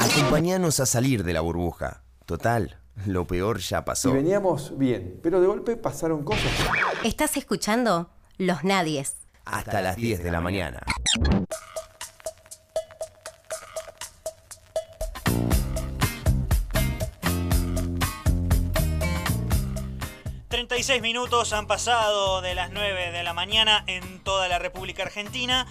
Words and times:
Acompáñanos 0.00 0.80
a 0.80 0.86
salir 0.86 1.24
de 1.24 1.32
la 1.32 1.40
burbuja. 1.40 2.02
Total, 2.26 2.78
lo 3.06 3.26
peor 3.26 3.58
ya 3.58 3.78
Y 3.78 3.82
pasó. 3.82 4.12
veníamos 4.12 4.76
bien, 4.78 5.18
pero 5.22 5.40
de 5.40 5.46
golpe 5.46 5.76
pasaron 5.76 6.22
cosas. 6.24 6.50
Estás 7.04 7.36
escuchando 7.36 8.10
Los 8.38 8.64
Nadies. 8.64 9.16
Hasta 9.44 9.82
las 9.82 9.96
10 9.96 10.22
de 10.22 10.30
la 10.30 10.40
mañana. 10.40 10.80
Treinta 20.48 20.76
36 20.76 21.02
minutos 21.02 21.52
han 21.52 21.66
pasado 21.66 22.40
de 22.40 22.54
las 22.54 22.70
9 22.70 23.10
de 23.10 23.22
la 23.24 23.32
mañana 23.34 23.82
en 23.86 24.20
toda 24.22 24.48
la 24.48 24.58
República 24.58 25.02
Argentina. 25.02 25.66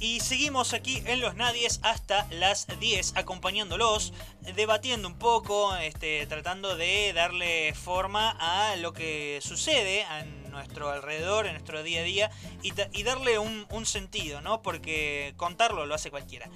Y 0.00 0.20
seguimos 0.20 0.74
aquí 0.74 1.02
en 1.06 1.20
Los 1.20 1.34
Nadies 1.34 1.80
hasta 1.82 2.28
las 2.30 2.68
10 2.78 3.14
acompañándolos, 3.16 4.12
debatiendo 4.54 5.08
un 5.08 5.18
poco, 5.18 5.74
este, 5.76 6.24
tratando 6.28 6.76
de 6.76 7.12
darle 7.12 7.74
forma 7.74 8.30
a 8.38 8.76
lo 8.76 8.92
que 8.92 9.40
sucede 9.42 10.04
a 10.04 10.24
nuestro 10.50 10.90
alrededor, 10.90 11.46
en 11.46 11.54
nuestro 11.54 11.82
día 11.82 12.02
a 12.02 12.04
día, 12.04 12.30
y, 12.62 13.02
darle 13.02 13.40
un, 13.40 13.86
sentido, 13.86 14.40
¿no? 14.40 14.62
Porque 14.62 15.34
contarlo 15.36 15.84
lo 15.84 15.96
hace 15.96 16.12
cualquiera. 16.12 16.48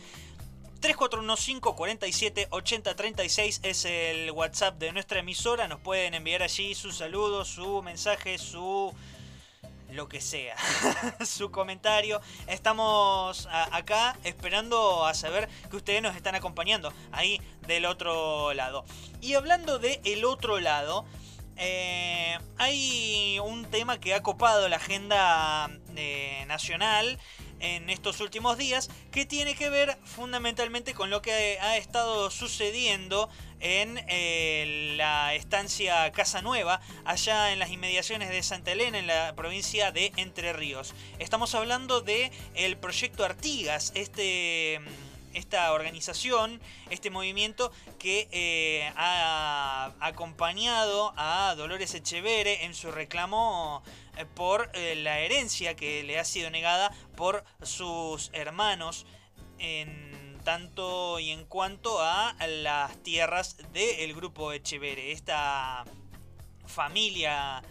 3415 0.81 1.61
47 1.77 2.47
80 2.51 2.95
36 2.95 3.61
es 3.65 3.85
el 3.85 4.31
WhatsApp 4.31 4.79
de 4.79 4.93
nuestra 4.93 5.19
emisora. 5.19 5.67
Nos 5.67 5.81
pueden 5.81 6.15
enviar 6.15 6.45
allí 6.45 6.77
sus 6.77 6.97
saludos, 6.97 7.49
su 7.49 7.83
mensaje, 7.83 8.39
su 8.39 8.95
lo 9.93 10.09
que 10.09 10.21
sea, 10.21 10.57
su 11.25 11.51
comentario. 11.51 12.21
Estamos 12.47 13.49
acá 13.51 14.17
esperando 14.25 15.07
a 15.07 15.15
saber 15.15 15.49
que 15.71 15.77
ustedes 15.77 16.03
nos 16.03 16.17
están 16.17 16.35
acompañando 16.35 16.93
ahí 17.13 17.41
del 17.67 17.87
otro 17.87 18.55
lado. 18.55 18.85
Y 19.21 19.35
hablando 19.35 19.79
de 19.79 20.01
el 20.05 20.25
otro 20.25 20.61
lado, 20.61 21.05
eh, 21.57 22.39
hay 22.59 23.39
un 23.41 23.65
tema 23.67 24.01
que 24.01 24.15
ha 24.15 24.23
copado 24.23 24.69
la 24.69 24.77
agenda 24.77 25.71
eh, 25.97 26.45
nacional 26.47 27.19
en 27.63 27.89
estos 27.89 28.21
últimos 28.21 28.59
días 28.59 28.91
que 29.11 29.25
tiene 29.25 29.55
que 29.55 29.71
ver 29.71 29.97
fundamentalmente 30.05 30.93
con 30.93 31.09
lo 31.09 31.23
que 31.23 31.59
ha 31.61 31.77
estado 31.79 32.31
sucediendo 32.31 33.31
en 33.61 34.05
eh, 34.09 34.95
la 34.97 35.35
estancia 35.35 36.11
Casa 36.13 36.43
Nueva, 36.43 36.81
allá 37.05 37.53
en 37.53 37.61
las 37.61 37.71
inmediaciones 37.71 38.29
de 38.29 38.43
Santa 38.43 38.73
Elena, 38.73 38.99
en 38.99 39.07
la 39.07 39.35
provincia 39.37 39.93
de 39.93 40.13
Entre 40.17 40.53
Ríos. 40.53 40.95
Estamos 41.21 41.55
hablando 41.55 42.01
de 42.01 42.33
el 42.55 42.77
proyecto 42.77 43.25
Artigas, 43.25 43.93
este 43.95 44.81
esta 45.35 45.73
organización, 45.73 46.61
este 46.91 47.09
movimiento 47.09 47.73
que 47.99 48.29
eh, 48.33 48.93
ha 48.97 49.93
acompañado 50.01 51.15
a 51.17 51.55
Dolores 51.57 51.95
Echevere 51.95 52.65
en 52.65 52.75
su 52.75 52.91
reclamo 52.91 53.83
por 54.35 54.71
eh, 54.75 54.95
la 54.97 55.21
herencia 55.21 55.75
que 55.75 56.03
le 56.03 56.19
ha 56.19 56.25
sido 56.25 56.51
negada 56.51 56.93
por 57.17 57.45
sus 57.63 58.31
hermanos 58.33 59.07
en 59.59 60.39
tanto 60.45 61.19
y 61.21 61.31
en 61.31 61.45
cuanto 61.45 62.01
a 62.01 62.35
las 62.47 62.97
tierras 63.03 63.57
del 63.73 64.15
grupo 64.15 64.53
Echevere, 64.53 65.13
esta 65.13 65.85
familia 66.67 67.63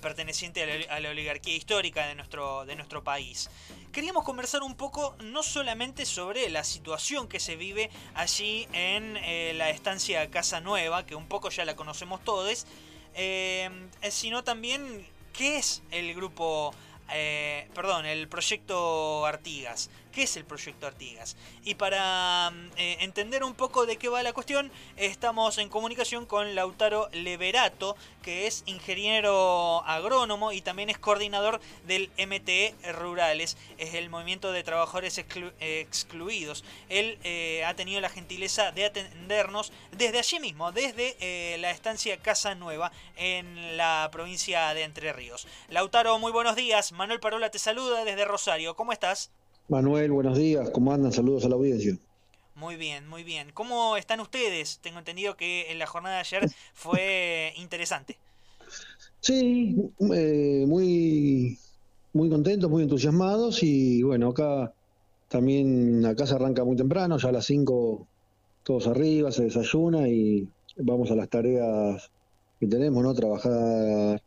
perteneciente 0.00 0.86
a 0.90 1.00
la, 1.00 1.10
oligarquía 1.10 1.56
histórica 1.56 2.06
de 2.06 2.14
nuestro, 2.14 2.66
de 2.66 2.76
nuestro 2.76 3.02
país. 3.02 3.48
Queríamos 3.92 4.24
conversar 4.24 4.62
un 4.62 4.74
poco 4.74 5.16
no 5.20 5.42
solamente 5.42 6.04
sobre 6.04 6.50
la 6.50 6.64
situación 6.64 7.28
que 7.28 7.40
se 7.40 7.56
vive 7.56 7.90
allí 8.14 8.68
en 8.72 9.16
eh, 9.16 9.52
la 9.54 9.70
estancia 9.70 10.30
Casa 10.30 10.60
Nueva, 10.60 11.06
que 11.06 11.14
un 11.14 11.26
poco 11.26 11.48
ya 11.48 11.64
la 11.64 11.76
conocemos 11.76 12.22
todos, 12.22 12.66
eh, 13.14 13.70
sino 14.10 14.44
también 14.44 15.06
qué 15.36 15.58
es 15.58 15.82
el 15.90 16.14
grupo, 16.14 16.74
eh, 17.12 17.68
perdón, 17.74 18.06
el 18.06 18.28
proyecto 18.28 19.26
Artigas. 19.26 19.90
¿Qué 20.14 20.22
es 20.22 20.36
el 20.36 20.44
proyecto 20.44 20.86
Artigas? 20.86 21.36
Y 21.64 21.74
para 21.74 22.52
eh, 22.76 22.98
entender 23.00 23.42
un 23.42 23.54
poco 23.54 23.84
de 23.84 23.96
qué 23.96 24.08
va 24.08 24.22
la 24.22 24.32
cuestión, 24.32 24.70
estamos 24.96 25.58
en 25.58 25.68
comunicación 25.68 26.24
con 26.24 26.54
Lautaro 26.54 27.08
Leverato, 27.12 27.96
que 28.22 28.46
es 28.46 28.62
ingeniero 28.66 29.82
agrónomo 29.84 30.52
y 30.52 30.60
también 30.60 30.88
es 30.88 30.98
coordinador 30.98 31.60
del 31.86 32.12
MTE 32.16 32.76
Rurales, 32.92 33.56
es 33.76 33.94
el 33.94 34.08
Movimiento 34.08 34.52
de 34.52 34.62
Trabajadores 34.62 35.18
Exclu- 35.18 35.52
Excluidos. 35.58 36.64
Él 36.88 37.18
eh, 37.24 37.64
ha 37.64 37.74
tenido 37.74 38.00
la 38.00 38.08
gentileza 38.08 38.70
de 38.70 38.84
atendernos 38.84 39.72
desde 39.90 40.20
allí 40.20 40.38
mismo, 40.38 40.70
desde 40.70 41.16
eh, 41.18 41.58
la 41.58 41.72
estancia 41.72 42.16
Casa 42.18 42.54
Nueva 42.54 42.92
en 43.16 43.76
la 43.76 44.08
provincia 44.12 44.72
de 44.74 44.84
Entre 44.84 45.12
Ríos. 45.12 45.48
Lautaro, 45.70 46.20
muy 46.20 46.30
buenos 46.30 46.54
días. 46.54 46.92
Manuel 46.92 47.18
Parola 47.18 47.50
te 47.50 47.58
saluda 47.58 48.04
desde 48.04 48.24
Rosario. 48.24 48.76
¿Cómo 48.76 48.92
estás? 48.92 49.32
Manuel, 49.68 50.12
buenos 50.12 50.36
días, 50.36 50.70
¿cómo 50.70 50.92
andan? 50.92 51.12
Saludos 51.12 51.44
a 51.44 51.48
la 51.48 51.54
audiencia. 51.54 51.96
Muy 52.54 52.76
bien, 52.76 53.08
muy 53.08 53.24
bien. 53.24 53.50
¿Cómo 53.54 53.96
están 53.96 54.20
ustedes? 54.20 54.78
Tengo 54.80 54.98
entendido 54.98 55.36
que 55.36 55.72
en 55.72 55.78
la 55.78 55.86
jornada 55.86 56.16
de 56.16 56.20
ayer 56.20 56.50
fue 56.74 57.52
interesante. 57.56 58.18
Sí, 59.20 59.90
eh, 60.14 60.64
muy, 60.68 61.58
muy 62.12 62.28
contentos, 62.28 62.70
muy 62.70 62.82
entusiasmados 62.82 63.62
y 63.62 64.02
bueno, 64.02 64.28
acá 64.28 64.72
también, 65.28 66.04
acá 66.04 66.26
se 66.26 66.34
arranca 66.34 66.62
muy 66.62 66.76
temprano, 66.76 67.16
ya 67.16 67.30
a 67.30 67.32
las 67.32 67.46
5 67.46 68.06
todos 68.62 68.86
arriba, 68.86 69.32
se 69.32 69.44
desayuna 69.44 70.08
y 70.08 70.46
vamos 70.76 71.10
a 71.10 71.14
las 71.14 71.28
tareas 71.28 72.10
que 72.60 72.66
tenemos, 72.66 73.02
¿no? 73.02 73.14
Trabajar 73.14 74.22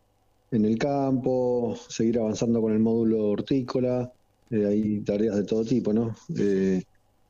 en 0.52 0.66
el 0.66 0.78
campo, 0.78 1.78
seguir 1.90 2.20
avanzando 2.20 2.62
con 2.62 2.74
el 2.74 2.80
módulo 2.80 3.30
hortícola, 3.30 4.12
eh, 4.52 4.66
hay 4.66 5.00
tareas 5.02 5.36
de 5.36 5.44
todo 5.44 5.64
tipo, 5.64 5.94
¿no? 5.94 6.16
Eh, 6.38 6.84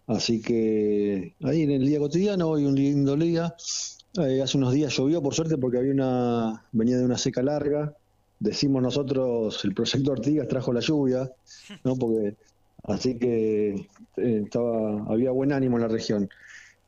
así 0.08 0.42
que 0.42 1.34
ahí 1.44 1.64
en 1.64 1.72
el 1.72 1.86
día 1.86 2.00
cotidiano, 2.00 2.50
hoy 2.50 2.66
un 2.66 2.76
lindo 2.76 3.16
día, 3.16 3.56
eh, 4.18 4.42
hace 4.42 4.58
unos 4.58 4.74
días 4.74 4.96
llovió 4.96 5.22
por 5.22 5.34
suerte 5.36 5.58
porque 5.58 5.78
había 5.78 5.94
una, 5.94 6.64
venía 6.72 6.98
de 6.98 7.06
una 7.06 7.18
seca 7.18 7.44
larga. 7.44 7.94
Decimos 8.40 8.82
nosotros, 8.82 9.64
el 9.64 9.74
proyecto 9.74 10.12
Artigas 10.12 10.48
trajo 10.48 10.74
la 10.74 10.80
lluvia, 10.80 11.32
¿no? 11.84 11.96
Porque, 11.96 12.36
así 12.84 13.18
que 13.18 13.88
eh, 14.18 14.42
estaba, 14.44 15.04
había 15.08 15.32
buen 15.32 15.52
ánimo 15.52 15.78
en 15.78 15.84
la 15.84 15.88
región. 15.88 16.30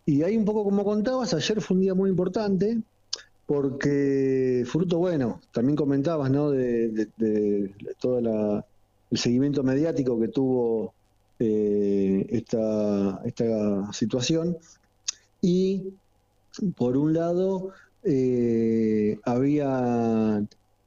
Y 0.05 0.23
ahí 0.23 0.37
un 0.37 0.45
poco 0.45 0.63
como 0.63 0.83
contabas, 0.83 1.33
ayer 1.33 1.61
fue 1.61 1.77
un 1.77 1.81
día 1.81 1.93
muy 1.93 2.09
importante 2.09 2.79
porque 3.45 4.63
fruto 4.67 4.99
bueno, 4.99 5.41
también 5.51 5.75
comentabas, 5.75 6.29
¿no? 6.29 6.51
De, 6.51 6.89
de, 7.17 7.73
todo 7.99 8.21
la, 8.21 8.65
el 9.11 9.17
seguimiento 9.17 9.63
mediático 9.63 10.19
que 10.19 10.27
tuvo 10.29 10.93
eh, 11.39 12.25
esta, 12.29 13.21
esta 13.25 13.91
situación. 13.93 14.57
Y 15.41 15.93
por 16.75 16.97
un 16.97 17.13
lado, 17.13 17.71
eh, 18.03 19.19
había 19.23 20.41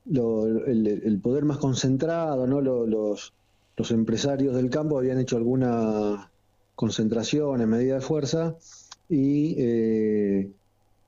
lo- 0.05 0.47
el, 0.66 0.87
el 0.87 1.21
poder 1.21 1.44
más 1.44 1.59
concentrado, 1.59 2.47
¿no? 2.47 2.61
Lo- 2.61 2.87
Los, 2.87 3.32
los 3.77 3.91
empresarios 3.91 4.55
del 4.55 4.71
campo 4.71 4.99
habían 4.99 5.19
hecho 5.21 5.37
alguna 5.37 6.31
concentración 6.75 7.61
en 7.61 7.69
medida 7.69 7.94
de 7.97 8.00
fuerza 8.00 8.56
y 9.09 9.55
eh, 9.59 10.50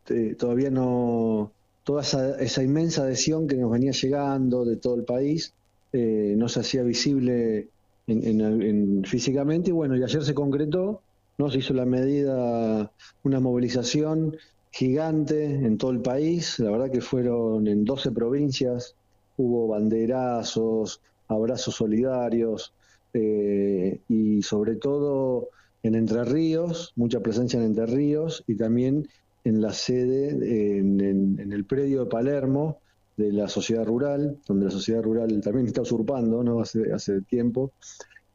te- 0.04 0.34
todavía 0.36 0.70
no, 0.70 1.52
toda 1.84 2.02
esa, 2.02 2.40
esa 2.40 2.62
inmensa 2.62 3.02
adhesión 3.04 3.46
que 3.46 3.56
nos 3.56 3.70
venía 3.70 3.92
llegando 3.92 4.64
de 4.64 4.76
todo 4.76 4.96
el 4.96 5.04
país 5.04 5.54
eh, 5.94 6.34
no 6.36 6.48
se 6.48 6.60
hacía 6.60 6.82
visible 6.82 7.70
en, 8.06 8.24
en- 8.42 8.62
en- 8.62 9.04
físicamente 9.04 9.70
y 9.70 9.72
bueno, 9.72 9.96
y 9.96 10.02
ayer 10.04 10.24
se 10.24 10.34
concretó, 10.34 11.04
¿no? 11.38 11.50
Se 11.50 11.58
hizo 11.58 11.74
la 11.74 11.86
medida, 11.86 12.92
una 13.22 13.40
movilización 13.40 14.36
gigante 14.70 15.44
en 15.44 15.78
todo 15.78 15.92
el 15.92 16.02
país, 16.02 16.58
la 16.58 16.70
verdad 16.72 16.90
que 16.90 17.00
fueron 17.00 17.66
en 17.68 17.84
12 17.84 18.10
provincias, 18.12 18.96
hubo 19.36 19.68
banderazos, 19.68 21.00
abrazos 21.28 21.76
solidarios 21.76 22.74
eh, 23.12 24.00
y 24.08 24.42
sobre 24.42 24.76
todo 24.76 25.48
en 25.82 25.94
Entre 25.94 26.24
Ríos, 26.24 26.92
mucha 26.96 27.20
presencia 27.20 27.58
en 27.60 27.66
Entre 27.66 27.86
Ríos 27.86 28.42
y 28.46 28.56
también 28.56 29.06
en 29.44 29.60
la 29.60 29.72
sede, 29.72 30.78
en 30.78 31.52
el 31.52 31.66
predio 31.66 32.04
de 32.04 32.10
Palermo 32.10 32.80
de 33.16 33.32
la 33.32 33.48
sociedad 33.48 33.84
rural, 33.84 34.38
donde 34.46 34.66
la 34.66 34.70
sociedad 34.70 35.02
rural 35.02 35.40
también 35.40 35.66
está 35.66 35.82
usurpando 35.82 36.42
¿no? 36.42 36.60
hace, 36.60 36.92
hace 36.92 37.20
tiempo, 37.22 37.72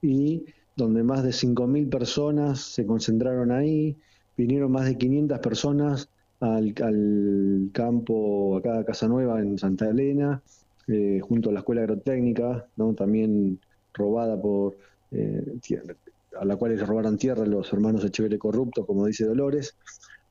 y 0.01 0.45
donde 0.75 1.03
más 1.03 1.23
de 1.23 1.31
5.000 1.31 1.89
personas 1.89 2.59
se 2.61 2.85
concentraron 2.85 3.51
ahí, 3.51 3.97
vinieron 4.37 4.71
más 4.71 4.85
de 4.85 4.97
500 4.97 5.39
personas 5.39 6.09
al, 6.39 6.73
al 6.81 7.69
campo, 7.73 8.57
acá 8.57 8.79
a 8.79 8.85
Casa 8.85 9.07
Nueva 9.07 9.41
en 9.41 9.57
Santa 9.57 9.89
Elena, 9.89 10.41
eh, 10.87 11.19
junto 11.21 11.49
a 11.49 11.53
la 11.53 11.59
Escuela 11.59 11.81
Agrotécnica, 11.81 12.65
¿no? 12.77 12.93
también 12.93 13.59
robada 13.93 14.41
por, 14.41 14.77
eh, 15.11 15.43
a 16.39 16.45
la 16.45 16.55
cual 16.55 16.75
les 16.75 16.87
robaron 16.87 17.17
tierra 17.17 17.45
los 17.45 17.71
hermanos 17.73 18.05
Echeverre 18.05 18.39
corruptos, 18.39 18.85
como 18.85 19.05
dice 19.05 19.25
Dolores. 19.25 19.75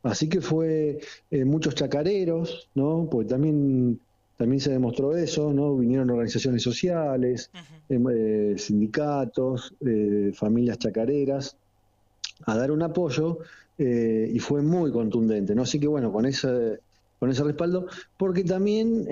Así 0.03 0.29
que 0.29 0.41
fue 0.41 1.01
eh, 1.31 1.45
muchos 1.45 1.75
chacareros, 1.75 2.69
¿no? 2.75 3.09
Porque 3.11 3.29
también, 3.29 4.01
también 4.39 4.61
se 4.61 4.71
demostró 4.71 5.17
eso, 5.17 5.53
¿no? 5.53 5.77
Vinieron 5.77 6.09
organizaciones 6.11 6.63
sociales, 6.63 7.51
em, 7.89 8.07
eh, 8.09 8.55
sindicatos, 8.57 9.75
eh, 9.85 10.31
familias 10.33 10.79
chacareras 10.79 11.57
a 12.47 12.57
dar 12.57 12.71
un 12.71 12.83
apoyo 12.83 13.41
y 13.81 14.39
fue 14.41 14.61
muy 14.61 14.91
contundente, 14.91 15.55
¿no? 15.55 15.63
Así 15.63 15.79
que 15.79 15.87
bueno, 15.87 16.11
con 16.11 16.27
ese, 16.27 16.81
con 17.21 17.31
ese 17.31 17.45
respaldo, 17.45 17.87
porque 18.17 18.43
también 18.43 19.07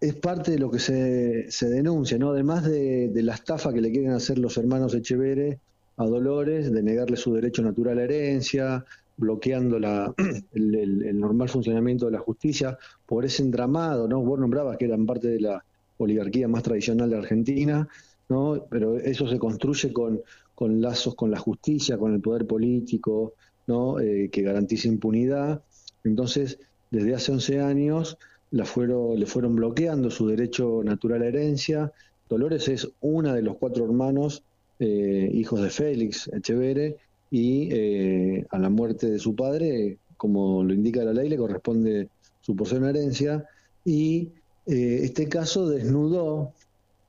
es 0.00 0.14
parte 0.20 0.50
de 0.50 0.58
lo 0.58 0.72
que 0.72 0.80
se, 0.80 1.50
se 1.52 1.68
denuncia, 1.68 2.18
¿no? 2.18 2.30
Además 2.30 2.64
de, 2.64 3.10
de, 3.10 3.22
la 3.22 3.34
estafa 3.34 3.72
que 3.72 3.80
le 3.80 3.92
quieren 3.92 4.10
hacer 4.10 4.38
los 4.38 4.56
hermanos 4.58 4.92
Echeverre 4.94 5.60
a 5.96 6.04
Dolores 6.04 6.72
de 6.72 6.82
negarle 6.82 7.16
su 7.16 7.32
derecho 7.32 7.62
natural 7.62 7.98
a 7.98 8.02
herencia, 8.04 8.84
bloqueando 9.16 9.78
la, 9.78 10.12
el, 10.52 11.18
normal 11.18 11.48
funcionamiento 11.48 12.06
de 12.06 12.12
la 12.12 12.18
justicia 12.18 12.78
por 13.06 13.24
ese 13.24 13.42
entramado, 13.42 14.08
¿no? 14.08 14.20
Vos 14.20 14.38
nombrabas 14.38 14.76
que 14.76 14.86
eran 14.86 15.06
parte 15.06 15.28
de 15.28 15.40
la 15.40 15.64
oligarquía 15.98 16.48
más 16.48 16.62
tradicional 16.62 17.10
de 17.10 17.18
Argentina, 17.18 17.88
¿no? 18.28 18.66
Pero 18.70 18.96
eso 18.98 19.28
se 19.28 19.38
construye 19.38 19.92
con, 19.92 20.20
con 20.54 20.80
lazos 20.80 21.14
con 21.14 21.30
la 21.30 21.38
justicia, 21.38 21.98
con 21.98 22.14
el 22.14 22.20
poder 22.20 22.46
político, 22.46 23.34
¿no? 23.66 24.00
Eh, 24.00 24.28
que 24.30 24.42
garantiza 24.42 24.88
impunidad. 24.88 25.62
Entonces, 26.04 26.58
desde 26.90 27.14
hace 27.14 27.32
11 27.32 27.60
años 27.60 28.18
la 28.50 28.64
fueron, 28.64 29.18
le 29.18 29.26
fueron 29.26 29.56
bloqueando 29.56 30.10
su 30.10 30.28
derecho 30.28 30.82
natural 30.84 31.22
a 31.22 31.26
herencia. 31.26 31.92
Dolores 32.28 32.68
es 32.68 32.88
una 33.00 33.34
de 33.34 33.42
los 33.42 33.56
cuatro 33.56 33.84
hermanos 33.84 34.44
eh, 34.78 35.30
hijos 35.32 35.60
de 35.62 35.70
Félix 35.70 36.28
Echeverre, 36.28 36.96
y 37.30 37.68
eh, 37.72 38.46
a 38.50 38.58
la 38.58 38.68
muerte 38.68 39.10
de 39.10 39.18
su 39.18 39.34
padre, 39.34 39.98
como 40.16 40.62
lo 40.62 40.72
indica 40.72 41.04
la 41.04 41.12
ley, 41.12 41.28
le 41.28 41.36
corresponde 41.36 42.08
su 42.40 42.54
porción 42.54 42.82
de 42.82 42.90
herencia, 42.90 43.44
y 43.84 44.30
eh, 44.66 45.00
este 45.02 45.28
caso 45.28 45.68
desnudó, 45.68 46.52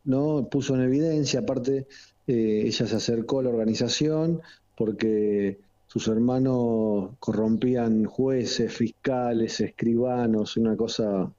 ¿no? 0.03 0.47
puso 0.49 0.75
en 0.75 0.81
evidencia, 0.81 1.41
aparte 1.41 1.87
ella 2.27 2.87
se 2.87 2.95
acercó 2.95 3.39
a 3.39 3.43
la 3.43 3.49
organización 3.49 4.41
porque 4.75 5.59
sus 5.85 6.07
hermanos 6.07 7.11
corrompían 7.19 8.05
jueces, 8.05 8.73
fiscales, 8.73 9.61
escribanos, 9.61 10.57
una 10.57 10.75
cosa 10.75 11.31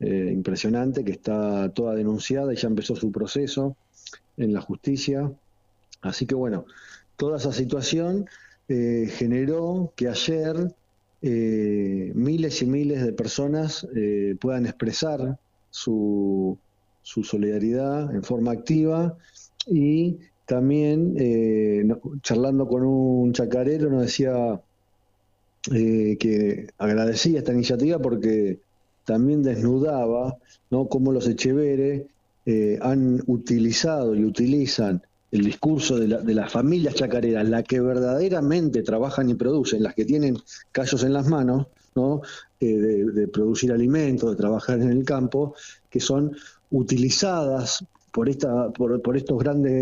impresionante 0.00 1.04
que 1.04 1.12
está 1.12 1.68
toda 1.68 1.94
denunciada 1.94 2.52
ya 2.54 2.66
empezó 2.66 2.96
su 2.96 3.12
proceso 3.12 3.76
en 4.36 4.52
la 4.52 4.60
justicia. 4.60 5.30
Así 6.00 6.26
que 6.26 6.34
bueno, 6.34 6.66
toda 7.16 7.38
esa 7.38 7.52
situación 7.52 8.26
eh, 8.68 9.08
generó 9.10 9.92
que 9.96 10.08
ayer 10.08 10.74
eh, 11.20 12.12
miles 12.14 12.62
y 12.62 12.66
miles 12.66 13.04
de 13.04 13.12
personas 13.12 13.86
eh, 13.94 14.36
puedan 14.40 14.66
expresar 14.66 15.38
su, 15.70 16.58
solidaridad 17.02 18.14
en 18.14 18.22
forma 18.22 18.52
activa 18.52 19.16
y 19.66 20.18
también 20.46 21.16
charlando 22.22 22.66
con 22.66 22.84
un 22.84 23.32
chacarero 23.32 23.90
nos 23.90 24.02
decía 24.02 24.60
que 25.64 26.68
agradecía 26.78 27.38
esta 27.38 27.52
iniciativa 27.52 27.98
porque 27.98 28.58
también 29.04 29.42
desnudaba 29.42 30.36
¿no? 30.70 30.88
cómo 30.88 31.12
los 31.12 31.28
Echeveres 31.28 32.04
han 32.80 33.22
utilizado 33.26 34.14
y 34.14 34.24
utilizan 34.24 35.02
el 35.32 35.44
discurso 35.44 35.98
de, 35.98 36.34
las 36.34 36.52
familias 36.52 36.94
chacareras, 36.94 37.48
las 37.48 37.64
que 37.64 37.80
verdaderamente 37.80 38.82
trabajan 38.82 39.30
y 39.30 39.34
producen, 39.34 39.82
las 39.82 39.94
que 39.94 40.04
tienen 40.04 40.36
callos 40.72 41.02
en 41.04 41.14
las 41.14 41.26
manos, 41.26 41.68
¿no? 41.94 42.20
Eh, 42.60 42.76
de, 42.76 43.28
producir 43.28 43.72
alimentos, 43.72 44.30
de 44.30 44.36
trabajar 44.36 44.80
en 44.80 44.90
el 44.90 45.04
campo, 45.04 45.54
que 45.88 46.00
son 46.00 46.36
utilizadas 46.70 47.82
por, 48.12 48.28
esta, 48.28 48.70
por, 48.70 49.16
estos 49.16 49.38
grandes 49.38 49.72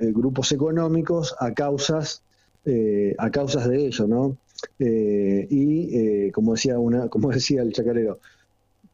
eh, 0.00 0.12
grupos 0.12 0.50
económicos 0.50 1.36
a 1.38 1.54
causas, 1.54 2.24
eh, 2.64 3.14
a 3.16 3.30
causas 3.30 3.68
de 3.68 3.86
ello, 3.86 4.06
¿no? 4.08 4.36
y 4.78 6.30
como 6.32 6.52
decía 6.52 6.78
una, 6.78 7.08
como 7.08 7.30
decía 7.30 7.62
el 7.62 7.72
chacarero, 7.72 8.18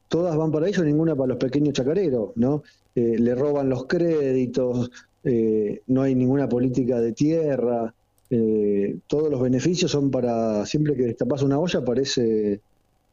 todas 0.09 0.37
van 0.37 0.53
para 0.53 0.69
ellos, 0.69 0.85
ninguna 0.85 1.17
para 1.17 1.29
los 1.29 1.39
pequeños 1.39 1.73
chacareros, 1.73 2.33
¿no? 2.37 2.63
le 2.95 3.35
roban 3.35 3.69
los 3.69 3.87
créditos, 3.87 4.91
eh, 5.29 5.83
no 5.89 6.03
hay 6.03 6.15
ninguna 6.15 6.49
política 6.49 7.01
de 7.01 7.13
tierra, 7.13 7.93
eh, 8.31 8.97
todos 9.09 9.29
los 9.29 9.41
beneficios 9.41 9.91
son 9.91 10.09
para, 10.09 10.65
siempre 10.65 10.95
que 10.95 11.03
destapas 11.03 11.43
una 11.43 11.59
olla 11.59 11.81
aparece, 11.81 12.61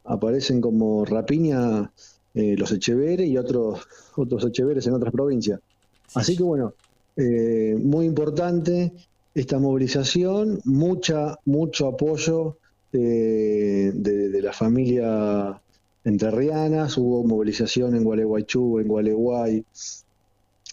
aparecen 0.03 0.61
como 0.61 1.05
rapiña 1.05 1.91
eh, 2.35 2.55
los 2.55 2.71
Echeveres 2.71 3.27
y 3.27 3.35
otros, 3.35 3.87
otros 4.15 4.45
Echeveres 4.45 4.85
en 4.85 4.93
otras 4.93 5.11
provincias. 5.11 5.59
Así 6.13 6.37
que 6.37 6.43
bueno, 6.43 6.75
muy 7.15 8.05
importante 8.05 8.93
esta 9.33 9.57
movilización, 9.57 10.59
mucha, 10.65 11.39
mucho 11.45 11.87
apoyo 11.87 12.57
de, 12.91 13.91
de, 13.91 14.41
la 14.41 14.53
familia 14.53 15.59
enterrianas, 16.03 16.95
hubo 16.99 17.23
movilización 17.23 17.95
en 17.95 18.03
Gualeguaychú, 18.03 18.79
en 18.79 18.87
Gualeguay, 18.87 19.65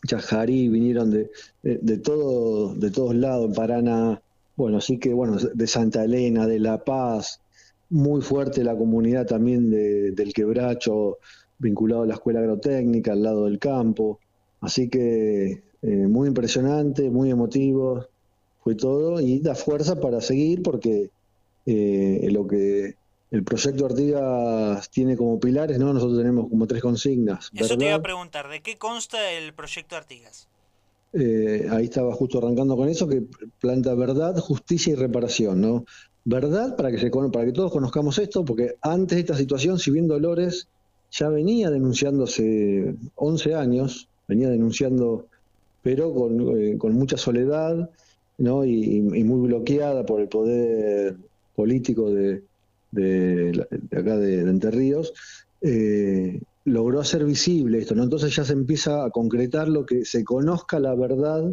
Chajarí, 0.06 0.68
vinieron 0.68 1.10
de, 1.10 1.30
de, 1.62 1.98
todo, 1.98 2.74
de 2.74 2.90
todos 2.90 3.14
lados, 3.14 3.46
en 3.48 3.54
Paraná, 3.54 4.22
bueno, 4.56 4.78
así 4.78 4.98
que 4.98 5.12
bueno, 5.12 5.36
de 5.36 5.66
Santa 5.66 6.04
Elena, 6.04 6.46
de 6.46 6.58
La 6.58 6.84
Paz, 6.84 7.40
muy 7.90 8.22
fuerte 8.22 8.64
la 8.64 8.76
comunidad 8.76 9.26
también 9.26 9.70
de, 9.70 10.12
del 10.12 10.32
Quebracho, 10.32 11.18
vinculado 11.58 12.02
a 12.02 12.06
la 12.06 12.14
escuela 12.14 12.40
agrotécnica, 12.40 13.12
al 13.12 13.22
lado 13.22 13.44
del 13.44 13.58
campo, 13.58 14.20
así 14.60 14.88
que 14.88 15.62
eh, 15.82 16.06
muy 16.08 16.28
impresionante, 16.28 17.10
muy 17.10 17.30
emotivo, 17.30 18.06
fue 18.62 18.74
todo, 18.74 19.20
y 19.20 19.40
da 19.40 19.54
fuerza 19.54 20.00
para 20.00 20.20
seguir 20.20 20.62
porque 20.62 21.10
eh, 21.66 22.28
lo 22.30 22.46
que 22.46 22.94
el 23.30 23.44
proyecto 23.44 23.86
Artigas 23.86 24.90
tiene 24.90 25.16
como 25.16 25.38
pilares, 25.38 25.78
¿no? 25.78 25.92
Nosotros 25.92 26.18
tenemos 26.18 26.48
como 26.48 26.66
tres 26.66 26.82
consignas. 26.82 27.50
Eso 27.54 27.76
te 27.76 27.86
iba 27.86 27.94
a 27.94 28.02
preguntar, 28.02 28.48
¿de 28.48 28.60
qué 28.60 28.76
consta 28.76 29.30
el 29.32 29.54
proyecto 29.54 29.96
Artigas? 29.96 30.48
Eh, 31.12 31.68
ahí 31.70 31.84
estaba 31.84 32.12
justo 32.14 32.38
arrancando 32.38 32.76
con 32.76 32.88
eso, 32.88 33.08
que 33.08 33.22
planta 33.60 33.94
verdad, 33.94 34.36
justicia 34.38 34.92
y 34.92 34.96
reparación, 34.96 35.60
¿no? 35.60 35.84
Verdad 36.24 36.76
para 36.76 36.90
que, 36.90 36.98
se, 36.98 37.10
para 37.10 37.44
que 37.44 37.52
todos 37.52 37.72
conozcamos 37.72 38.18
esto, 38.18 38.44
porque 38.44 38.76
antes 38.82 39.16
de 39.16 39.20
esta 39.20 39.36
situación, 39.36 39.78
si 39.78 39.90
bien 39.90 40.08
Dolores 40.08 40.68
ya 41.12 41.28
venía 41.28 41.70
denunciando 41.70 42.24
hace 42.24 42.94
11 43.14 43.54
años, 43.54 44.08
venía 44.26 44.48
denunciando, 44.48 45.26
pero 45.82 46.12
con, 46.12 46.58
eh, 46.60 46.78
con 46.78 46.94
mucha 46.94 47.16
soledad, 47.16 47.90
¿no? 48.38 48.64
Y, 48.64 48.96
y 48.96 49.24
muy 49.24 49.48
bloqueada 49.48 50.04
por 50.04 50.20
el 50.20 50.28
poder 50.28 51.16
político 51.54 52.10
de, 52.10 52.42
de, 52.90 53.66
acá 53.92 54.16
de, 54.16 54.40
Entre 54.40 54.70
Ríos, 54.70 55.12
eh, 55.60 56.40
logró 56.64 57.00
hacer 57.00 57.24
visible 57.24 57.78
esto, 57.78 57.94
¿no? 57.94 58.02
Entonces 58.02 58.34
ya 58.34 58.44
se 58.44 58.52
empieza 58.52 59.04
a 59.04 59.10
concretar 59.10 59.68
lo 59.68 59.86
que 59.86 60.04
se 60.04 60.24
conozca 60.24 60.78
la 60.78 60.94
verdad 60.94 61.44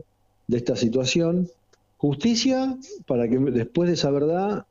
de 0.48 0.58
esta 0.58 0.76
situación. 0.76 1.50
Justicia, 1.98 2.78
para 3.06 3.28
que 3.28 3.38
después 3.38 3.88
de 3.88 3.96
esa 3.96 4.12
verdad 4.12 4.66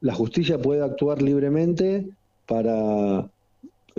la 0.00 0.14
justicia 0.14 0.58
pueda 0.60 0.84
actuar 0.84 1.22
libremente 1.22 2.06
para, 2.46 3.28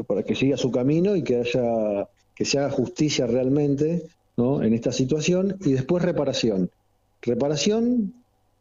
para 0.08 0.24
que 0.24 0.36
siga 0.36 0.58
su 0.58 0.72
camino 0.72 1.16
y 1.16 1.24
que 1.24 1.38
haya 1.38 2.08
que 2.42 2.46
se 2.46 2.58
haga 2.58 2.72
justicia 2.72 3.28
realmente 3.28 4.08
¿no? 4.36 4.64
en 4.64 4.74
esta 4.74 4.92
situación 4.92 5.58
y 5.62 5.74
después 5.74 6.04
reparación. 6.04 6.72
Reparación, 7.22 8.16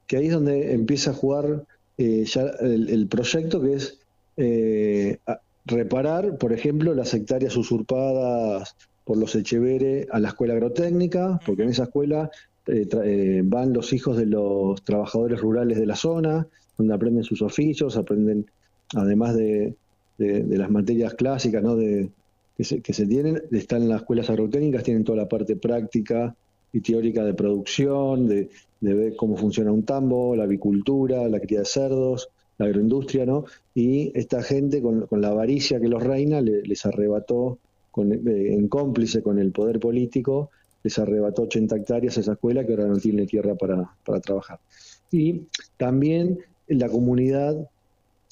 que 0.06 0.18
ahí 0.18 0.26
es 0.26 0.34
donde 0.34 0.74
empieza 0.74 1.12
a 1.12 1.14
jugar 1.14 1.64
eh, 2.00 2.24
ya 2.24 2.44
el, 2.60 3.06
proyecto 3.08 3.60
que 3.60 3.74
es 3.74 3.98
eh, 4.38 5.18
reparar, 5.66 6.38
por 6.38 6.54
ejemplo, 6.54 6.94
las 6.94 7.12
hectáreas 7.12 7.54
usurpadas 7.58 8.74
por 9.04 9.18
los 9.18 9.34
Echevere 9.34 10.06
a 10.10 10.18
la 10.18 10.28
escuela 10.28 10.54
agrotécnica, 10.54 11.38
porque 11.44 11.64
en 11.64 11.68
esa 11.68 11.82
escuela 11.82 12.30
eh, 12.68 13.42
van 13.44 13.74
los 13.74 13.92
hijos 13.92 14.16
de 14.16 14.24
los 14.24 14.82
trabajadores 14.82 15.42
rurales 15.42 15.78
de 15.78 15.84
la 15.84 15.94
zona, 15.94 16.46
donde 16.78 16.94
aprenden 16.94 17.22
sus 17.22 17.42
oficios, 17.42 17.98
aprenden, 17.98 18.46
además 18.94 19.36
de, 19.36 19.74
las 20.16 20.70
materias 20.70 21.12
clásicas 21.12 21.62
¿no? 21.62 21.76
de, 21.76 22.08
que, 22.56 22.64
se, 22.64 22.80
que 22.80 22.94
se 22.94 23.04
tienen, 23.04 23.42
están 23.50 23.90
las 23.90 24.00
escuelas 24.00 24.30
agrotécnicas, 24.30 24.84
tienen 24.84 25.04
toda 25.04 25.18
la 25.18 25.28
parte 25.28 25.54
práctica 25.56 26.34
y 26.72 26.80
teórica 26.80 27.24
de 27.24 27.34
producción, 27.34 28.26
de, 28.26 28.48
de 28.80 28.94
ver 28.94 29.16
cómo 29.16 29.36
funciona 29.36 29.72
un 29.72 29.84
tambo, 29.84 30.34
la 30.34 30.44
avicultura, 30.44 31.28
la 31.28 31.40
cría 31.40 31.60
de 31.60 31.64
cerdos, 31.66 32.30
la 32.58 32.66
agroindustria, 32.66 33.26
¿no? 33.26 33.44
Y 33.74 34.12
esta 34.18 34.42
gente, 34.42 34.82
con, 34.82 35.06
la 35.10 35.28
avaricia 35.28 35.80
que 35.80 35.88
los 35.88 36.02
reina, 36.02 36.40
les 36.40 36.86
arrebató 36.86 37.58
con, 37.90 38.12
eh, 38.12 38.54
en 38.54 38.68
cómplice 38.68 39.22
con 39.22 39.38
el 39.38 39.52
poder 39.52 39.80
político 39.80 40.50
les 40.82 40.98
arrebató 40.98 41.42
80 41.42 41.76
hectáreas 41.76 42.16
a 42.16 42.20
esa 42.20 42.32
escuela 42.32 42.64
que 42.64 42.72
ahora 42.72 42.86
no 42.86 42.96
tiene 42.96 43.26
tierra 43.26 43.54
para, 43.54 43.94
para 44.04 44.20
trabajar. 44.20 44.60
Y 45.10 45.46
también 45.76 46.38
la 46.68 46.88
comunidad 46.88 47.68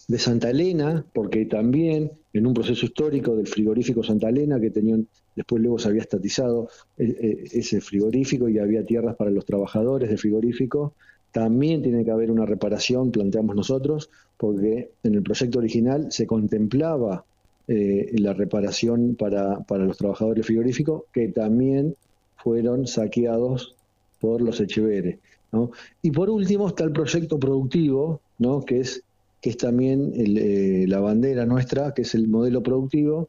de 0.08 0.18
Santa 0.18 0.50
Elena, 0.50 1.04
porque 1.12 1.44
también 1.44 2.10
en 2.32 2.46
un 2.46 2.54
proceso 2.54 2.86
histórico 2.86 3.36
del 3.36 3.46
frigorífico 3.46 4.02
Santa 4.02 4.30
Elena, 4.30 4.58
que 4.58 4.70
tenían, 4.70 5.06
después 5.36 5.62
luego 5.62 5.78
se 5.78 5.88
había 5.88 6.00
estatizado 6.00 6.70
eh, 6.96 7.16
eh, 7.20 7.44
ese 7.52 7.80
frigorífico 7.82 8.48
y 8.48 8.58
había 8.58 8.84
tierras 8.84 9.16
para 9.16 9.30
los 9.30 9.44
trabajadores 9.44 10.08
del 10.08 10.18
frigorífico, 10.18 10.94
también 11.30 11.82
tiene 11.82 12.04
que 12.04 12.10
haber 12.10 12.30
una 12.30 12.46
reparación, 12.46 13.10
planteamos 13.10 13.54
nosotros, 13.54 14.08
porque 14.38 14.90
en 15.02 15.14
el 15.14 15.22
proyecto 15.22 15.58
original 15.58 16.10
se 16.10 16.26
contemplaba 16.26 17.24
eh, 17.66 18.10
la 18.18 18.32
reparación 18.32 19.14
para, 19.14 19.60
para 19.60 19.84
los 19.84 19.98
trabajadores 19.98 20.46
frigoríficos, 20.46 21.02
que 21.12 21.28
también 21.28 21.96
fueron 22.36 22.86
saqueados 22.86 23.76
por 24.20 24.40
los 24.40 24.58
Echeveres. 24.58 25.18
¿no? 25.52 25.70
Y 26.00 26.12
por 26.12 26.30
último 26.30 26.68
está 26.68 26.84
el 26.84 26.92
proyecto 26.92 27.38
productivo, 27.38 28.22
¿no? 28.38 28.64
que 28.64 28.80
es 28.80 29.02
que 29.40 29.50
es 29.50 29.56
también 29.56 30.12
eh, 30.16 30.84
la 30.88 31.00
bandera 31.00 31.46
nuestra, 31.46 31.94
que 31.94 32.02
es 32.02 32.14
el 32.14 32.28
modelo 32.28 32.62
productivo, 32.62 33.28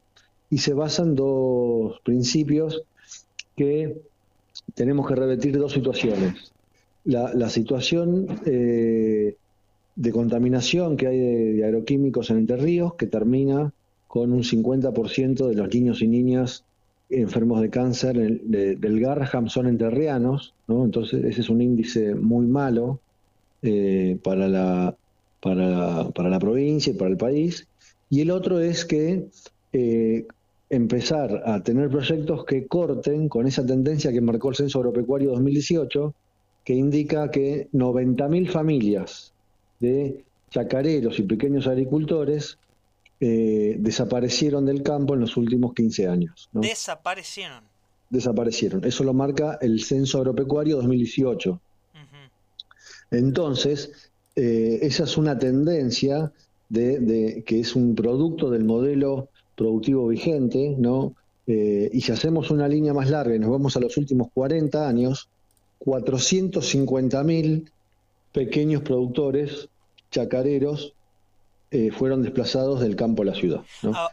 y 0.49 0.59
se 0.59 0.73
basan 0.73 1.15
dos 1.15 1.99
principios 2.03 2.83
que 3.55 4.01
tenemos 4.73 5.07
que 5.07 5.15
revertir 5.15 5.57
dos 5.57 5.73
situaciones. 5.73 6.53
La, 7.05 7.49
situación 7.49 8.27
eh, 8.45 9.35
de 9.95 10.11
contaminación 10.11 10.97
que 10.97 11.07
hay 11.07 11.19
de, 11.19 11.65
agroquímicos 11.65 12.29
en 12.29 12.37
Entre 12.39 12.81
que 12.97 13.07
termina 13.07 13.73
con 14.07 14.31
un 14.31 14.43
50% 14.43 15.47
de 15.47 15.55
los 15.55 15.73
niños 15.73 16.01
y 16.01 16.07
niñas 16.07 16.63
enfermos 17.09 17.61
de 17.61 17.69
cáncer 17.69 18.15
del 18.43 18.99
Garham 18.99 19.49
son 19.49 19.67
enterrianos, 19.67 20.53
¿no? 20.67 20.85
entonces 20.85 21.23
ese 21.23 21.41
es 21.41 21.49
un 21.49 21.61
índice 21.61 22.13
muy 22.13 22.45
malo 22.45 22.99
eh, 23.61 24.17
para 24.23 24.47
la 24.47 24.95
para, 25.41 26.09
para 26.09 26.29
la 26.29 26.39
provincia 26.39 26.91
y 26.91 26.95
para 26.95 27.11
el 27.11 27.17
país. 27.17 27.67
Y 28.09 28.21
el 28.21 28.31
otro 28.31 28.59
es 28.59 28.85
que 28.85 29.27
eh, 29.73 30.25
empezar 30.69 31.43
a 31.45 31.61
tener 31.63 31.89
proyectos 31.89 32.45
que 32.45 32.67
corten 32.67 33.29
con 33.29 33.47
esa 33.47 33.65
tendencia 33.65 34.11
que 34.11 34.21
marcó 34.21 34.49
el 34.49 34.55
Censo 34.55 34.79
Agropecuario 34.79 35.31
2018, 35.31 36.13
que 36.63 36.73
indica 36.73 37.31
que 37.31 37.67
90.000 37.73 38.49
familias 38.49 39.33
de 39.79 40.23
chacareros 40.49 41.19
y 41.19 41.23
pequeños 41.23 41.67
agricultores 41.67 42.57
eh, 43.19 43.75
desaparecieron 43.79 44.65
del 44.65 44.83
campo 44.83 45.13
en 45.13 45.21
los 45.21 45.37
últimos 45.37 45.73
15 45.73 46.07
años. 46.07 46.49
Desaparecieron. 46.53 47.63
Desaparecieron. 48.09 48.83
Eso 48.85 49.03
lo 49.03 49.13
marca 49.13 49.57
el 49.61 49.83
Censo 49.83 50.19
Agropecuario 50.19 50.77
2018. 50.77 51.59
Entonces, 53.11 54.11
eh, 54.35 54.79
esa 54.81 55.03
es 55.03 55.17
una 55.17 55.37
tendencia 55.37 56.31
de, 56.69 57.43
que 57.45 57.59
es 57.59 57.75
un 57.75 57.95
producto 57.95 58.49
del 58.49 58.63
modelo 58.63 59.29
productivo 59.55 60.07
vigente, 60.07 60.75
¿no? 60.77 61.15
Eh, 61.47 61.89
y 61.91 62.01
si 62.01 62.11
hacemos 62.11 62.51
una 62.51 62.67
línea 62.67 62.93
más 62.93 63.09
larga 63.09 63.35
y 63.35 63.39
nos 63.39 63.49
vamos 63.49 63.75
a 63.75 63.79
los 63.79 63.97
últimos 63.97 64.29
40 64.33 64.87
años, 64.87 65.29
450.000 65.79 67.71
pequeños 68.31 68.83
productores 68.83 69.69
chacareros 70.11 70.93
eh, 71.71 71.91
fueron 71.91 72.23
desplazados 72.23 72.79
del 72.79 72.95
campo 72.95 73.21
a 73.21 73.25
la 73.25 73.35
ciudad. 73.35 73.63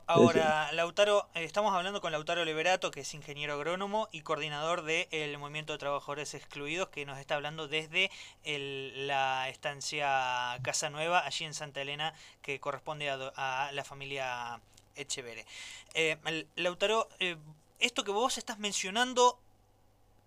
Ahora, 0.06 0.70
Lautaro, 0.72 1.26
estamos 1.34 1.72
hablando 1.72 2.02
con 2.02 2.12
Lautaro 2.12 2.44
Liberato, 2.44 2.90
que 2.90 3.00
es 3.00 3.14
ingeniero 3.14 3.54
agrónomo 3.54 4.10
y 4.12 4.20
coordinador 4.20 4.82
del 4.82 5.38
Movimiento 5.38 5.72
de 5.72 5.78
Trabajadores 5.78 6.34
Excluidos, 6.34 6.90
que 6.90 7.06
nos 7.06 7.18
está 7.18 7.36
hablando 7.36 7.66
desde 7.66 8.10
la 8.44 9.48
estancia 9.48 10.58
Casa 10.62 10.90
Nueva, 10.90 11.24
allí 11.24 11.46
en 11.46 11.54
Santa 11.54 11.80
Elena, 11.80 12.12
que 12.42 12.60
corresponde 12.60 13.08
a, 13.08 13.70
la 13.72 13.84
familia 13.84 14.60
Echevere. 14.94 15.46
Eh, 15.94 16.18
Lautaro, 16.56 17.08
eh, 17.20 17.36
esto 17.78 18.04
que 18.04 18.10
vos 18.10 18.36
estás 18.36 18.58
mencionando, 18.58 19.38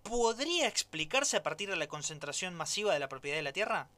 ¿podría 0.02 0.66
explicarse 0.66 1.36
a 1.36 1.44
partir 1.44 1.70
de 1.70 1.76
la 1.76 1.86
concentración 1.86 2.54
masiva 2.54 2.92
de 2.92 2.98
la 2.98 3.08
propiedad 3.08 3.36
de 3.36 3.42
la 3.42 3.52
tierra? 3.52 3.88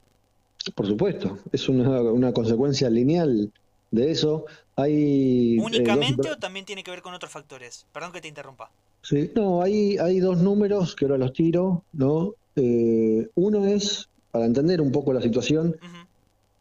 Por 0.70 0.86
supuesto, 0.86 1.38
es 1.52 1.68
una, 1.68 2.32
consecuencia 2.32 2.88
lineal 2.88 3.52
de 3.90 4.10
eso. 4.10 4.46
Hay, 4.76 5.56
eh, 5.56 5.62
¿Únicamente 5.62 6.30
o 6.30 6.36
también 6.38 6.64
tiene 6.64 6.82
que 6.82 6.90
ver 6.90 7.02
con 7.02 7.14
otros 7.14 7.32
factores? 7.32 7.86
Perdón 7.92 8.12
que 8.12 8.20
te 8.20 8.28
interrumpa. 8.28 8.70
Sí, 9.02 9.30
no, 9.34 9.62
hay, 9.62 9.98
hay 9.98 10.20
dos 10.20 10.38
números 10.38 10.94
que 10.94 11.06
ahora 11.06 11.18
los 11.18 11.32
tiro, 11.32 11.84
¿no? 11.92 12.34
Eh, 12.54 13.28
uno 13.34 13.66
es, 13.66 14.08
para 14.30 14.44
entender 14.44 14.80
un 14.80 14.92
poco 14.92 15.12
la 15.12 15.20
situación, 15.20 15.76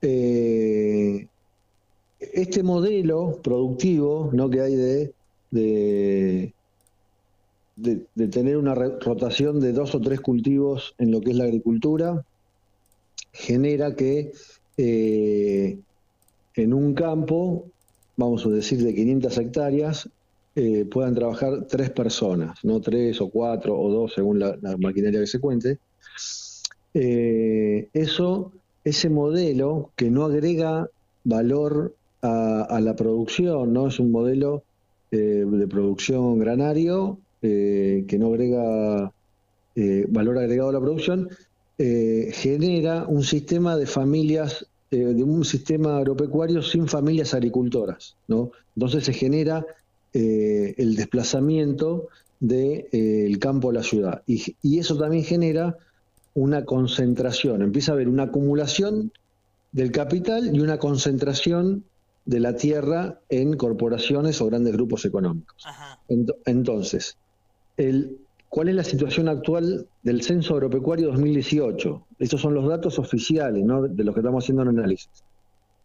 eh, 0.02 1.28
este 2.20 2.64
modelo 2.64 3.40
productivo 3.44 4.30
¿no? 4.34 4.50
que 4.50 4.62
hay 4.62 4.76
de, 4.76 5.14
de, 5.52 6.54
de, 7.76 8.28
tener 8.28 8.58
una 8.58 8.76
rotación 8.76 9.60
de 9.60 9.74
dos 9.74 9.96
o 9.96 10.02
tres 10.02 10.22
cultivos 10.22 10.96
en 10.98 11.12
lo 11.12 11.22
que 11.22 11.32
es 11.32 11.36
la 11.36 11.46
agricultura, 11.46 12.24
genera 13.32 13.96
que 13.96 14.32
eh, 14.78 15.80
en 16.56 16.74
un 16.74 16.94
campo, 16.94 17.66
vamos 18.18 18.46
a 18.46 18.50
decir 18.50 18.84
de 18.84 18.94
500 18.94 19.38
hectáreas, 19.38 20.10
eh, 20.56 20.86
puedan 20.86 21.16
trabajar 21.16 21.66
tres 21.68 21.92
personas, 21.92 22.60
no 22.64 22.82
tres 22.82 23.22
o 23.22 23.30
cuatro 23.30 23.80
o 23.80 23.90
dos 23.90 24.14
según 24.14 24.40
la, 24.40 24.58
maquinaria 24.80 25.22
que 25.22 25.28
se 25.28 25.40
cuente. 25.40 25.80
Eh, 26.94 27.88
eso, 27.94 28.52
ese 28.84 29.10
modelo 29.10 29.92
que 29.96 30.10
no 30.10 30.26
agrega 30.26 30.90
valor 31.24 31.96
a, 32.22 32.80
la 32.82 32.96
producción, 32.96 33.74
no 33.74 33.88
es 33.88 34.00
un 34.00 34.12
modelo 34.12 34.64
de 35.10 35.68
producción 35.68 36.38
granario 36.38 37.18
que 37.42 38.18
no 38.20 38.28
agrega 38.28 39.12
valor 40.10 40.38
agregado 40.38 40.70
a 40.70 40.74
la 40.74 40.80
producción, 40.80 41.30
eh, 41.78 42.32
genera 42.34 43.06
un 43.08 43.24
sistema 43.24 43.76
de 43.76 43.88
familias, 43.88 44.68
eh, 44.92 44.98
de 44.98 45.24
un 45.24 45.44
sistema 45.46 45.98
agropecuario 45.98 46.62
sin 46.62 46.88
familias 46.88 47.34
agricultoras, 47.34 48.16
¿no? 48.28 48.52
Entonces 48.76 49.06
se 49.06 49.14
genera 49.14 49.66
eh, 50.14 50.76
el 50.78 50.96
desplazamiento 50.96 52.10
del 52.40 53.40
campo 53.40 53.70
a 53.70 53.74
la 53.74 53.84
ciudad. 53.84 54.24
Y, 54.28 54.80
eso 54.80 54.98
también 54.98 55.24
genera 55.24 55.78
una 56.34 56.66
concentración, 56.66 57.62
empieza 57.62 57.92
a 57.92 57.96
haber 57.96 58.08
una 58.08 58.24
acumulación 58.24 59.12
del 59.72 59.92
capital 59.92 60.56
y 60.56 60.60
una 60.60 60.78
concentración 60.78 61.84
de 62.26 62.40
la 62.40 62.56
tierra 62.56 63.20
en 63.30 63.58
corporaciones 63.58 64.42
o 64.42 64.48
grandes 64.48 64.74
grupos 64.74 65.06
económicos. 65.06 65.66
Entonces, 66.46 67.18
el, 67.78 68.18
¿Cuál 68.52 68.68
es 68.68 68.76
la 68.76 68.84
situación 68.84 69.30
actual 69.30 69.88
del 70.04 70.24
Censo 70.24 70.56
Agropecuario 70.56 71.08
2018? 71.08 72.06
Estos 72.20 72.42
son 72.42 72.54
los 72.54 72.68
datos 72.68 73.00
oficiales 73.00 73.64
de 73.66 74.04
los 74.04 74.14
que 74.14 74.20
estamos 74.20 74.44
haciendo 74.44 74.64
el 74.64 74.68
análisis. 74.68 75.10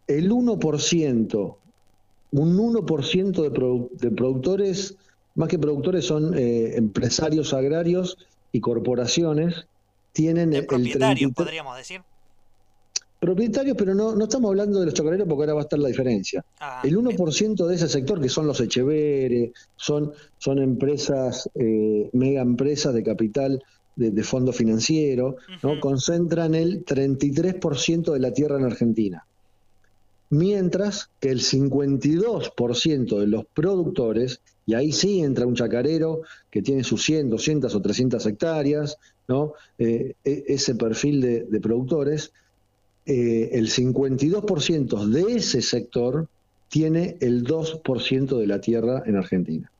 El 0.05 0.29
1%, 0.29 1.55
un 2.31 2.57
1% 2.57 3.41
de, 3.41 4.11
productores, 4.11 4.97
más 5.35 5.47
que 5.47 5.57
productores 5.57 6.03
son 6.03 6.37
eh, 6.37 6.75
empresarios 6.75 7.53
agrarios 7.53 8.17
y 8.51 8.59
corporaciones, 8.59 9.65
tienen... 10.11 10.51
el 10.53 10.65
propietarios, 10.65 11.31
podríamos 11.31 11.77
decir 11.77 12.01
propietarios, 13.19 13.75
pero 13.77 13.95
no, 13.95 14.15
no 14.15 14.25
estamos 14.25 14.49
hablando 14.49 14.79
de 14.79 14.85
los 14.85 14.93
chocoleros 14.93 15.27
porque 15.27 15.43
ahora 15.43 15.53
va 15.55 15.61
a 15.61 15.63
estar 15.63 15.79
la 15.79 15.87
diferencia. 15.87 16.45
Ah, 16.59 16.81
el 16.83 16.97
1% 16.97 17.65
de 17.65 17.75
ese 17.75 17.87
sector, 17.87 18.21
que 18.21 18.29
son 18.29 18.47
los 18.47 18.59
Echeveres, 18.61 19.51
son, 19.75 20.11
son 20.37 20.59
empresas, 20.59 21.49
eh, 21.55 22.09
mega 22.13 22.41
empresas 22.41 22.93
de 22.93 23.03
capital 23.03 23.63
de, 23.95 24.23
fondo 24.23 24.53
financiero, 24.53 25.37
¿no? 25.63 25.79
concentran 25.79 26.53
el 26.53 26.85
33% 26.85 28.13
de 28.13 28.19
la 28.19 28.31
tierra 28.31 28.57
en 28.57 28.65
Argentina. 28.65 29.25
Mientras 30.29 31.09
que 31.19 31.31
el 31.31 31.39
52% 31.39 33.19
de 33.19 33.27
los 33.27 33.45
productores, 33.45 34.41
y 34.67 34.75
ahí 34.75 34.91
sí 34.91 35.21
entra 35.21 35.47
un 35.47 35.55
chacarero 35.55 36.21
que 36.51 36.61
tiene 36.61 36.83
sus 36.83 37.03
100, 37.05 37.31
200 37.31 37.73
o 37.73 37.81
300 37.81 38.25
hectáreas, 38.25 38.97
¿no? 39.27 39.53
Eh, 39.79 40.13
e, 40.23 40.43
ese 40.47 40.75
perfil 40.75 41.21
de, 41.21 41.43
de 41.45 41.59
productores, 41.59 42.33
eh, 43.07 43.51
el 43.53 43.69
52% 43.69 45.05
de 45.05 45.37
ese 45.37 45.61
sector 45.61 46.27
tiene 46.67 47.15
el 47.21 47.45
2% 47.45 48.37
de 48.37 48.47
la 48.47 48.59
tierra 48.59 49.01
en 49.05 49.15
Argentina. 49.15 49.71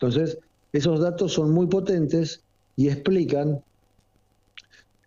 Entonces, 0.00 0.38
esos 0.72 1.00
datos 1.00 1.32
son 1.32 1.50
muy 1.50 1.66
potentes 1.66 2.40
y 2.76 2.88
explican, 2.88 3.60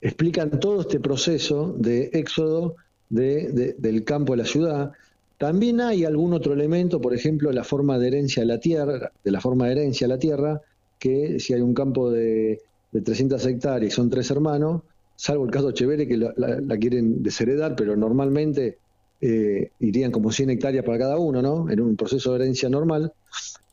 explican 0.01 0.59
todo 0.59 0.81
este 0.81 0.99
proceso 0.99 1.73
de 1.79 2.11
éxodo 2.13 2.75
del 3.09 4.03
campo 4.03 4.33
a 4.33 4.37
la 4.37 4.45
ciudad. 4.45 4.91
También 5.37 5.81
hay 5.81 6.05
algún 6.05 6.33
otro 6.33 6.53
elemento, 6.53 7.01
por 7.01 7.15
ejemplo, 7.15 7.51
la 7.51 7.63
forma 7.63 7.97
de 7.97 8.07
herencia 8.07 8.43
a 8.43 8.45
la 8.45 8.59
tierra, 8.59 9.11
de 9.23 9.31
la 9.31 9.41
forma 9.41 9.65
de 9.65 9.71
herencia 9.71 10.05
a 10.05 10.09
la 10.09 10.19
tierra, 10.19 10.61
que 10.99 11.39
si 11.39 11.53
hay 11.53 11.61
un 11.61 11.73
campo 11.73 12.11
de, 12.11 12.61
de 12.91 13.01
300 13.01 13.43
hectáreas 13.47 13.91
y 13.91 13.95
son 13.95 14.09
tres 14.09 14.29
hermanos, 14.29 14.83
salvo 15.21 15.45
el 15.45 15.51
caso 15.51 15.71
Chevere 15.71 16.07
que 16.07 16.17
la, 16.17 16.33
la 16.35 16.77
quieren 16.77 17.21
desheredar, 17.21 17.75
pero 17.75 17.95
normalmente 17.95 18.79
eh, 19.21 19.69
irían 19.79 20.09
como 20.09 20.31
100 20.31 20.49
hectáreas 20.49 20.83
para 20.83 20.97
cada 20.97 21.19
uno, 21.19 21.43
¿no? 21.43 21.69
En 21.69 21.79
un 21.79 21.95
proceso 21.95 22.31
de 22.31 22.37
herencia 22.37 22.69
normal. 22.69 23.13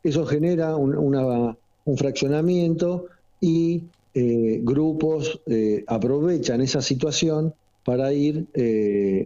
Eso 0.02 0.26
genera 0.26 0.76
un, 0.76 1.56
fraccionamiento 1.96 3.06
y 3.40 3.84
eh, 4.12 4.60
grupos 4.62 5.40
eh, 5.46 5.84
aprovechan 5.86 6.60
esa 6.60 6.82
situación 6.82 7.54
para 7.82 8.12
ir 8.12 8.46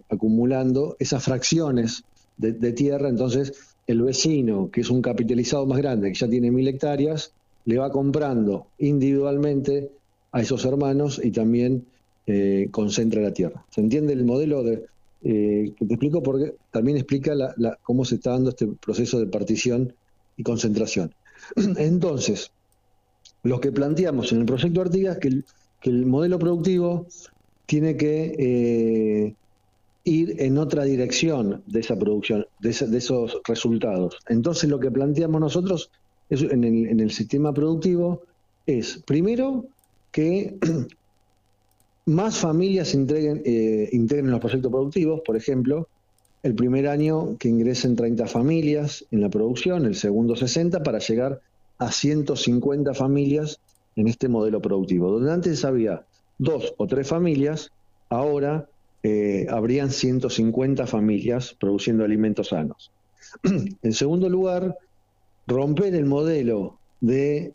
acumulando 0.09 0.95
esas 1.01 1.25
fracciones 1.25 2.05
de, 2.37 2.73
tierra. 2.73 3.09
Entonces, 3.09 3.75
el 3.89 4.01
vecino, 4.03 4.71
que 4.71 4.83
es 4.83 4.91
un 4.91 5.03
capitalizado 5.03 5.67
más 5.67 5.79
grande, 5.79 6.13
que 6.13 6.19
ya 6.21 6.29
tiene 6.29 6.53
mil 6.53 6.69
hectáreas, 6.69 7.33
le 7.65 7.79
va 7.79 7.91
comprando 7.91 8.69
individualmente 8.79 9.91
a 10.31 10.41
esos 10.41 10.65
hermanos 10.65 11.21
y 11.21 11.33
también 11.33 11.85
concentra 12.71 13.21
la 13.21 13.33
tierra. 13.33 13.65
¿Se 13.71 13.81
entiende 13.81 14.13
el 14.13 14.25
modelo 14.25 14.63
de, 14.63 14.87
eh, 15.25 15.73
que 15.79 15.87
te 15.87 15.95
explico 15.95 16.21
porque 16.21 16.57
también 16.73 16.97
explica 16.97 17.33
cómo 17.83 18.05
se 18.05 18.17
está 18.17 18.31
dando 18.31 18.51
este 18.51 18.67
proceso 18.67 19.21
de 19.21 19.27
partición 19.27 19.95
y 20.37 20.43
concentración. 20.43 21.15
Entonces, 21.77 22.51
lo 23.45 23.61
que 23.61 23.71
planteamos 23.71 24.33
en 24.33 24.41
el 24.41 24.47
proyecto 24.47 24.81
Artigas 24.81 25.19
es 25.21 25.45
que 25.81 25.91
el, 25.91 26.07
modelo 26.07 26.39
productivo 26.41 27.07
tiene 27.67 27.97
que 27.97 28.35
eh, 28.37 29.35
ir 30.05 30.43
en 30.43 30.59
otra 30.59 30.85
dirección 30.85 31.63
de 31.67 31.81
esa 31.81 31.97
producción, 31.97 32.47
de, 32.59 32.71
esos 32.71 33.41
resultados. 33.45 34.19
Entonces, 34.29 34.69
lo 34.69 34.81
que 34.81 34.91
planteamos 34.91 35.41
nosotros 35.41 35.91
en 36.31 37.01
el 37.01 37.11
sistema 37.13 37.53
productivo 37.53 38.23
es, 38.67 39.01
primero, 39.07 39.67
que 40.11 40.57
más 42.07 42.39
familias 42.39 42.95
integren, 42.95 43.43
eh, 43.45 43.89
integren 43.93 44.31
los 44.31 44.41
proyectos 44.41 44.71
productivos, 44.71 45.21
por 45.25 45.37
ejemplo, 45.37 45.89
el 46.43 46.55
primer 46.55 46.89
año 46.89 47.37
que 47.39 47.49
ingresen 47.49 47.95
30 47.95 48.27
familias 48.27 49.05
en 49.11 49.21
la 49.21 49.29
producción, 49.29 49.87
el 49.87 49.95
segundo 49.95 50.35
60, 50.35 50.83
para 50.83 50.99
llegar 50.99 51.41
a 51.79 51.93
150 51.93 52.95
familias 52.95 53.61
en 53.95 54.09
este 54.09 54.29
modelo 54.29 54.61
productivo. 54.61 55.11
Donde 55.11 55.33
antes 55.33 55.65
había 55.65 56.05
dos 56.39 56.75
o 56.79 56.87
tres 56.87 57.07
familias, 57.07 57.71
ahora 58.09 58.69
eh, 59.05 59.47
habrían 59.51 59.91
150 59.91 60.87
familias 60.87 61.55
produciendo 61.59 62.05
alimentos 62.05 62.49
sanos. 62.49 62.91
en 63.83 63.93
segundo 63.93 64.29
lugar, 64.29 64.77
romper 65.47 65.95
el 65.95 66.07
modelo 66.07 66.79
de 67.01 67.55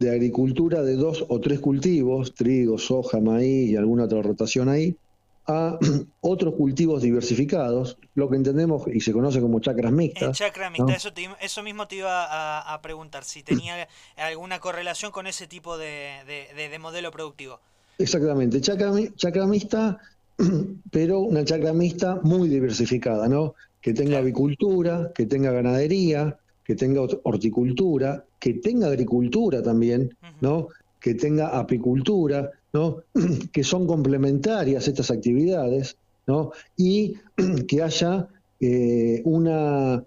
de 0.00 0.10
agricultura 0.10 0.82
de 0.82 0.96
dos 0.96 1.26
o 1.28 1.40
tres 1.40 1.60
cultivos, 1.60 2.34
trigo, 2.34 2.78
soja, 2.78 3.20
maíz 3.20 3.70
y 3.70 3.76
alguna 3.76 4.04
otra 4.04 4.22
rotación 4.22 4.70
ahí, 4.70 4.96
a 5.46 5.78
otros 6.22 6.54
cultivos 6.54 7.02
diversificados, 7.02 7.98
lo 8.14 8.30
que 8.30 8.36
entendemos 8.36 8.82
y 8.92 9.00
se 9.00 9.12
conoce 9.12 9.40
como 9.42 9.60
chacras 9.60 9.92
mixtas. 9.92 10.36
chacra 10.36 10.70
mixta, 10.70 10.96
eso, 11.40 11.62
mismo 11.62 11.86
te 11.86 11.96
iba 11.96 12.72
a, 12.72 12.80
preguntar, 12.80 13.24
si 13.24 13.42
tenía 13.42 13.86
alguna 14.16 14.58
correlación 14.58 15.12
con 15.12 15.26
ese 15.26 15.46
tipo 15.46 15.76
de, 15.76 16.78
modelo 16.80 17.10
productivo. 17.12 17.60
Exactamente, 17.98 18.62
chacra, 18.62 18.92
chacra, 19.16 19.46
mixta, 19.46 19.98
pero 20.90 21.20
una 21.20 21.44
chacra 21.44 21.74
mixta 21.74 22.20
muy 22.22 22.48
diversificada, 22.48 23.28
¿no? 23.28 23.54
Que 23.82 23.92
tenga 23.92 24.16
avicultura, 24.16 25.12
que 25.14 25.26
tenga 25.26 25.52
ganadería, 25.52 26.38
que 26.70 26.76
tenga 26.76 27.00
horticultura, 27.24 28.24
que 28.38 28.54
tenga 28.54 28.86
agricultura 28.86 29.60
también, 29.60 30.14
¿no? 30.40 30.68
que 31.00 31.14
tenga 31.14 31.58
apicultura, 31.58 32.48
¿no? 32.72 32.98
que 33.52 33.64
son 33.64 33.88
complementarias 33.88 34.86
estas 34.86 35.10
actividades, 35.10 35.96
¿no? 36.28 36.52
y 36.76 37.14
que 37.66 37.82
haya 37.82 38.28
eh, 38.60 39.20
una, 39.24 40.04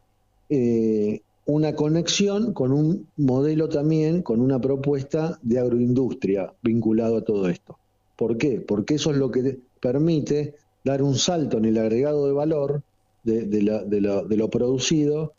eh, 0.48 1.20
una 1.48 1.76
conexión 1.76 2.54
con 2.54 2.72
un 2.72 3.08
modelo 3.18 3.68
también, 3.68 4.22
con 4.22 4.40
una 4.40 4.62
propuesta 4.62 5.38
de 5.42 5.60
agroindustria 5.60 6.54
vinculado 6.62 7.18
a 7.18 7.26
todo 7.26 7.50
esto. 7.50 7.78
¿Por 8.16 8.38
qué? 8.38 8.62
Porque 8.62 8.96
eso 8.96 9.12
es 9.12 9.18
lo 9.18 9.30
que 9.32 9.60
permite 9.82 10.56
dar 10.86 11.04
un 11.04 11.16
salto 11.16 11.58
en 11.58 11.66
el 11.66 11.78
agregado 11.78 12.26
de 12.26 12.32
valor 12.32 12.84
de, 13.26 13.48
de 13.48 14.38
lo 14.38 14.50
producido 14.50 15.34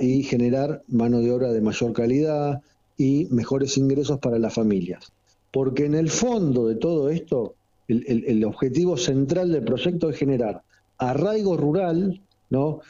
y 0.00 0.22
generar 0.24 0.82
mano 0.88 1.20
de 1.20 1.32
obra 1.32 1.52
de 1.52 1.60
mayor 1.60 1.92
calidad 1.92 2.60
y 2.96 3.26
mejores 3.30 3.78
ingresos 3.78 4.18
para 4.18 4.38
las 4.38 4.54
familias. 4.54 5.12
Porque 5.50 5.86
en 5.86 5.94
el 5.94 6.10
fondo 6.10 6.68
de 6.68 6.74
todo 6.74 7.08
esto, 7.08 7.54
el, 7.88 8.44
objetivo 8.44 8.96
central 8.96 9.50
del 9.50 9.64
proyecto 9.64 10.10
es 10.10 10.18
generar 10.18 10.62
arraigo 10.98 11.56
rural, 11.56 12.20
¿no? 12.50 12.80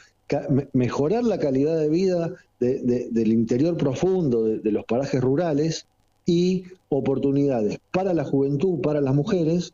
mejorar 0.73 1.23
la 1.23 1.39
calidad 1.39 1.77
de 1.79 1.89
vida 1.89 2.33
del 2.59 3.31
interior 3.31 3.77
profundo 3.77 4.43
de, 4.43 4.71
los 4.71 4.83
parajes 4.85 5.21
rurales 5.21 5.87
y 6.25 6.65
oportunidades 6.89 7.79
para 7.91 8.13
la 8.13 8.25
juventud, 8.25 8.81
para 8.81 8.99
las 8.99 9.15
mujeres, 9.15 9.73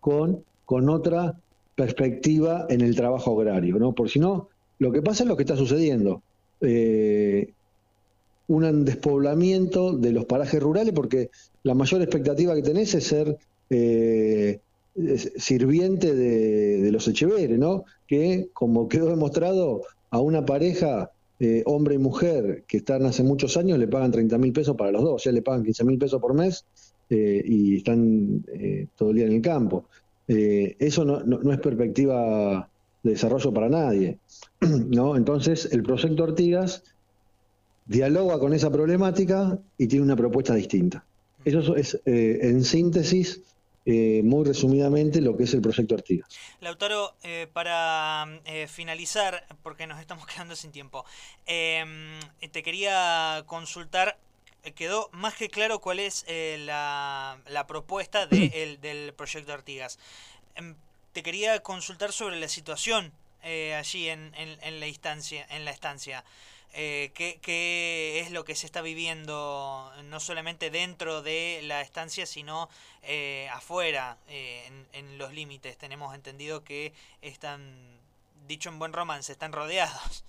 con, 0.00 0.42
con 0.64 0.88
otra 0.88 1.38
perspectiva 1.76 2.66
en 2.68 2.80
el 2.80 2.96
trabajo 2.96 3.40
agrario, 3.40 3.78
¿no? 3.78 3.92
Por 3.92 4.10
si 4.10 4.18
no, 4.18 4.48
lo 4.78 4.92
que 4.92 5.02
pasa 5.02 5.22
es 5.22 5.28
lo 5.28 5.36
que 5.36 5.42
está 5.42 5.56
sucediendo. 5.56 6.22
Eh, 6.60 7.50
un 8.46 8.84
despoblamiento 8.84 9.96
de 9.96 10.12
los 10.12 10.26
parajes 10.26 10.62
rurales 10.62 10.92
porque 10.92 11.30
la 11.62 11.74
mayor 11.74 12.02
expectativa 12.02 12.54
que 12.54 12.62
tenés 12.62 12.94
es 12.94 13.04
ser 13.04 13.38
eh, 13.70 14.60
sirviente 15.36 16.14
de, 16.14 16.92
los 16.92 17.08
Echeveres, 17.08 17.58
¿no? 17.58 17.84
Que, 18.06 18.48
como 18.52 18.88
quedó 18.88 19.08
demostrado, 19.08 19.82
a 20.10 20.20
una 20.20 20.44
pareja, 20.44 21.10
eh, 21.40 21.62
hombre 21.64 21.94
y 21.94 21.98
mujer, 21.98 22.64
que 22.68 22.76
están 22.76 23.06
hace 23.06 23.22
muchos 23.22 23.56
años, 23.56 23.78
le 23.78 23.88
pagan 23.88 24.12
30 24.12 24.36
mil 24.36 24.52
pesos 24.52 24.76
para 24.76 24.92
los 24.92 25.02
dos, 25.02 25.22
sea, 25.22 25.32
le 25.32 25.42
pagan 25.42 25.64
15 25.64 25.84
mil 25.84 25.98
pesos 25.98 26.20
por 26.20 26.34
mes 26.34 26.64
y 27.08 27.76
están 27.76 28.44
todo 28.96 29.10
el 29.10 29.16
día 29.16 29.26
en 29.26 29.32
el 29.32 29.42
campo. 29.42 29.84
eso 30.26 31.04
no 31.04 31.52
es 31.52 31.60
perspectiva 31.60 32.68
de 33.04 33.12
desarrollo 33.12 33.52
para 33.52 33.68
nadie. 33.68 34.18
¿no? 34.60 35.16
Entonces, 35.16 35.68
el 35.70 35.84
proyecto 35.84 36.24
Artigas 36.24 36.82
dialoga 37.86 38.38
con 38.38 38.54
esa 38.54 38.70
problemática 38.70 39.58
y 39.78 39.86
tiene 39.86 40.04
una 40.04 40.16
propuesta 40.16 40.54
distinta. 40.54 41.04
Eso 41.44 41.76
es, 41.76 42.00
eh, 42.06 42.38
en 42.40 42.64
síntesis, 42.64 43.42
eh, 43.84 44.22
muy 44.24 44.46
resumidamente, 44.46 45.20
lo 45.20 45.36
que 45.36 45.44
es 45.44 45.52
el 45.52 45.60
proyecto 45.60 45.94
Artigas. 45.94 46.28
Lautaro, 46.62 47.14
eh, 47.22 47.46
para 47.52 48.26
finalizar, 48.68 49.46
porque 49.62 49.86
nos 49.86 50.00
estamos 50.00 50.26
quedando 50.34 50.56
sin 50.56 50.72
tiempo, 50.72 51.04
em, 51.46 52.18
te 52.50 52.62
quería 52.62 53.44
consultar 53.46 54.18
quedó 54.74 55.10
más 55.12 55.34
que 55.34 55.50
claro 55.50 55.78
cuál 55.78 56.00
es 56.00 56.24
la, 56.26 57.36
propuesta 57.68 58.26
del 58.26 59.12
proyecto 59.14 59.52
Artigas. 59.52 59.98
Te 61.14 61.22
quería 61.22 61.60
consultar 61.60 62.10
sobre 62.10 62.40
la 62.40 62.48
situación 62.48 63.12
eh, 63.44 63.72
allí 63.74 64.08
en, 64.08 64.32
en, 64.34 64.80
la 64.80 64.88
instancia, 64.88 65.46
en 65.48 65.64
la 65.64 65.70
estancia. 65.70 66.24
Eh, 66.74 67.12
¿qué, 67.14 68.18
es 68.18 68.32
lo 68.32 68.44
que 68.44 68.56
se 68.56 68.66
está 68.66 68.82
viviendo 68.82 69.92
no 70.10 70.18
solamente 70.18 70.70
dentro 70.70 71.22
de 71.22 71.60
la 71.62 71.82
estancia, 71.82 72.26
sino 72.26 72.68
eh, 73.04 73.46
afuera, 73.52 74.16
en, 74.28 74.86
en, 74.92 75.16
los 75.16 75.32
límites? 75.32 75.76
Tenemos 75.76 76.16
entendido 76.16 76.64
que 76.64 76.92
están, 77.22 77.62
dicho 78.48 78.68
en 78.68 78.80
buen 78.80 78.92
romance, 78.92 79.30
están 79.30 79.52
rodeados. 79.52 80.24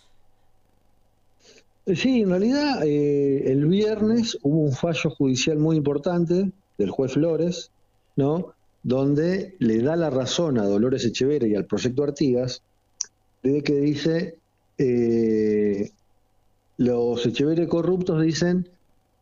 Sí, 1.95 2.21
en 2.21 2.29
realidad 2.29 2.83
el 2.83 3.65
viernes 3.65 4.37
hubo 4.43 4.59
un 4.59 4.73
fallo 4.73 5.09
judicial 5.09 5.57
muy 5.57 5.77
importante 5.77 6.51
del 6.77 6.91
juez 6.91 7.13
Flores, 7.13 7.71
¿no? 8.15 8.53
Donde 8.85 9.55
le 9.57 9.81
da 9.81 9.95
la 9.95 10.11
razón 10.11 10.59
a 10.59 10.63
Dolores 10.63 11.03
Echeverri 11.03 11.51
y 11.51 11.55
al 11.55 11.65
proyecto 11.65 12.03
Artigas, 12.03 12.61
de 13.41 13.63
que 13.63 13.79
dice, 13.79 14.35
eh, 14.77 15.89
los 16.77 17.25
Echeverri 17.25 17.65
corruptos 17.65 18.21
dicen, 18.21 18.69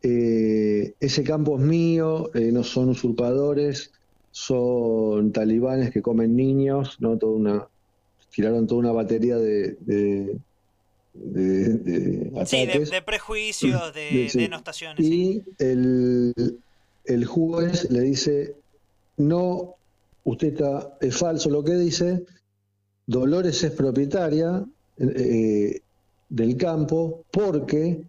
eh, 0.02 0.92
ese 1.00 1.24
campo 1.24 1.58
es 1.58 1.64
mío, 1.64 2.30
eh, 2.34 2.52
no 2.52 2.62
son 2.62 2.90
usurpadores, 2.90 3.90
son 4.32 5.32
talibanes 5.32 5.90
que 5.92 6.02
comen 6.02 6.36
niños, 6.36 6.98
no 7.00 7.16
toda 7.16 7.32
una 7.32 7.68
tiraron 8.34 8.66
toda 8.66 8.80
una 8.80 8.92
batería 8.92 9.38
de, 9.38 9.78
de, 9.80 10.36
sí, 12.44 12.66
de, 12.66 13.02
prejuicios, 13.02 13.94
de, 13.94 14.30
denostaciones. 14.34 15.06
Y 15.06 15.42
el, 15.58 16.34
el 17.06 17.24
juez 17.24 17.90
le 17.90 18.00
dice, 18.00 18.56
no, 19.16 19.74
usted 20.24 20.48
está, 20.48 20.96
es 21.00 21.16
falso 21.16 21.50
lo 21.50 21.62
que 21.62 21.74
dice, 21.74 22.24
Dolores 23.06 23.62
es 23.64 23.72
propietaria 23.72 24.64
eh, 24.96 25.80
del 26.28 26.56
campo 26.56 27.24
porque 27.30 28.04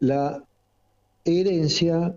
la 0.00 0.42
herencia, 1.24 2.14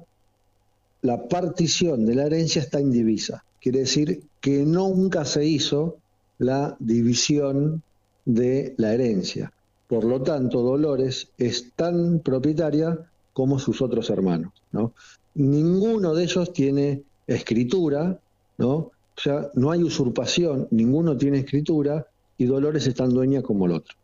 la 1.01 1.27
partición 1.27 2.05
de 2.05 2.15
la 2.15 2.25
herencia 2.25 2.61
está 2.61 2.79
indivisa. 2.79 3.43
Quiere 3.61 3.79
decir 3.79 4.23
que 4.39 4.65
nunca 4.65 5.25
se 5.25 5.45
hizo 5.45 5.97
la 6.37 6.75
división 6.79 7.83
de 8.25 8.73
la 8.77 8.93
herencia. 8.93 9.51
Por 9.87 10.03
lo 10.03 10.21
tanto, 10.21 10.61
Dolores 10.61 11.29
es 11.37 11.71
tan 11.75 12.19
propietaria 12.19 12.97
como 13.33 13.57
sus 13.59 13.81
otros 13.81 14.09
hermanos. 14.09 14.53
¿no? 14.71 14.93
Ninguno 15.35 16.13
de 16.13 16.23
ellos 16.23 16.51
tiene 16.51 17.03
escritura, 17.27 18.19
¿no? 18.57 18.73
O 18.73 18.91
sea, 19.21 19.49
no 19.55 19.71
hay 19.71 19.83
usurpación, 19.83 20.67
ninguno 20.71 21.17
tiene 21.17 21.39
escritura 21.39 22.07
y 22.37 22.45
Dolores 22.45 22.87
es 22.87 22.95
tan 22.95 23.09
dueña 23.09 23.41
como 23.41 23.65
el 23.65 23.73
otro. 23.73 23.95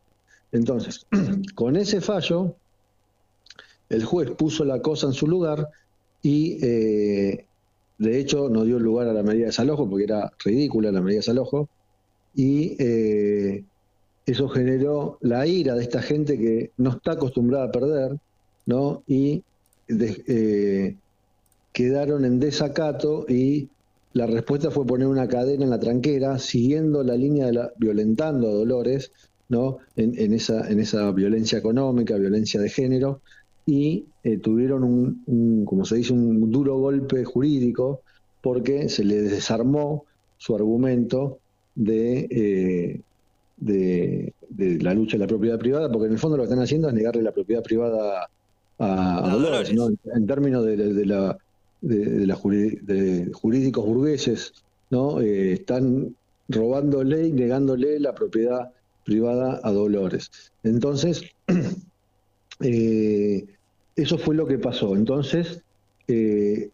Entonces, 0.51 1.05
con 1.55 1.75
ese 1.75 2.01
fallo, 2.01 2.55
el 3.89 4.03
juez 4.03 4.31
puso 4.31 4.65
la 4.65 4.81
cosa 4.81 5.07
en 5.07 5.13
su 5.13 5.27
lugar 5.27 5.69
y 6.21 6.57
eh, 6.65 7.45
de 7.97 8.19
hecho 8.19 8.49
no 8.49 8.63
dio 8.63 8.79
lugar 8.79 9.07
a 9.07 9.13
la 9.13 9.23
medida 9.23 9.41
de 9.41 9.47
desalojo 9.47 9.89
porque 9.89 10.05
era 10.05 10.31
ridícula 10.43 10.91
la 10.91 11.01
medida 11.01 11.17
de 11.17 11.25
desalojo 11.25 11.69
y 12.33 12.75
eh, 12.79 13.63
eso 14.25 14.49
generó 14.49 15.17
la 15.21 15.45
ira 15.45 15.75
de 15.75 15.83
esta 15.83 16.01
gente 16.01 16.37
que 16.37 16.71
no 16.77 16.91
está 16.91 17.13
acostumbrada 17.13 17.65
a 17.65 17.71
perder, 17.71 18.17
¿no? 18.65 19.03
Y 19.05 19.43
eh, 19.89 20.95
quedaron 21.73 22.23
en 22.23 22.39
desacato 22.39 23.25
y 23.27 23.67
la 24.13 24.27
respuesta 24.27 24.69
fue 24.69 24.85
poner 24.85 25.07
una 25.07 25.27
cadena 25.27 25.63
en 25.63 25.71
la 25.71 25.79
tranquera, 25.79 26.37
siguiendo 26.37 27.03
la 27.03 27.15
línea 27.15 27.47
de 27.47 27.53
la, 27.53 27.71
violentando 27.77 28.47
a 28.47 28.53
Dolores, 28.53 29.11
¿no? 29.49 29.79
En, 29.95 30.33
esa, 30.33 30.69
en 30.69 30.79
esa 30.79 31.11
violencia 31.11 31.57
económica, 31.57 32.15
violencia 32.15 32.61
de 32.61 32.69
género, 32.69 33.21
y 33.65 34.05
eh, 34.23 34.37
tuvieron 34.37 34.83
un, 34.83 35.65
como 35.65 35.83
se 35.85 35.95
dice, 35.95 36.13
un 36.13 36.51
duro 36.51 36.77
golpe 36.77 37.23
jurídico 37.23 38.01
porque 38.41 38.89
se 38.89 39.03
le 39.03 39.21
desarmó 39.21 40.05
su 40.37 40.55
argumento 40.55 41.39
de, 41.75 42.27
eh, 42.29 43.01
de, 43.57 44.33
la 44.81 44.93
lucha 44.93 45.13
de 45.13 45.19
la 45.19 45.27
propiedad 45.27 45.57
privada, 45.57 45.89
porque 45.91 46.07
en 46.07 46.13
el 46.13 46.19
fondo 46.19 46.37
lo 46.37 46.43
que 46.43 46.49
están 46.49 46.63
haciendo 46.63 46.89
es 46.89 46.93
negarle 46.93 47.23
la 47.23 47.31
propiedad 47.31 47.63
privada 47.63 48.29
a, 48.79 49.29
Dolores, 49.31 49.73
¿no? 49.73 49.87
en, 49.87 50.27
términos 50.27 50.65
de, 50.65 51.05
la 51.05 51.37
de, 51.83 52.25
la 52.25 52.35
jurídicos 52.35 53.85
burgueses, 53.85 54.53
¿no? 54.89 55.21
Eh, 55.21 55.53
están 55.53 56.15
robándole 56.49 57.27
y 57.27 57.31
negándole 57.31 57.99
la 57.99 58.15
propiedad 58.15 58.71
privada 59.05 59.59
a 59.63 59.71
Dolores. 59.71 60.31
Entonces, 60.63 61.23
eh, 62.61 63.45
eso 63.95 64.17
fue 64.17 64.35
lo 64.35 64.47
que 64.47 64.57
pasó. 64.57 64.95
Entonces, 64.95 65.61
eh, 66.07 66.69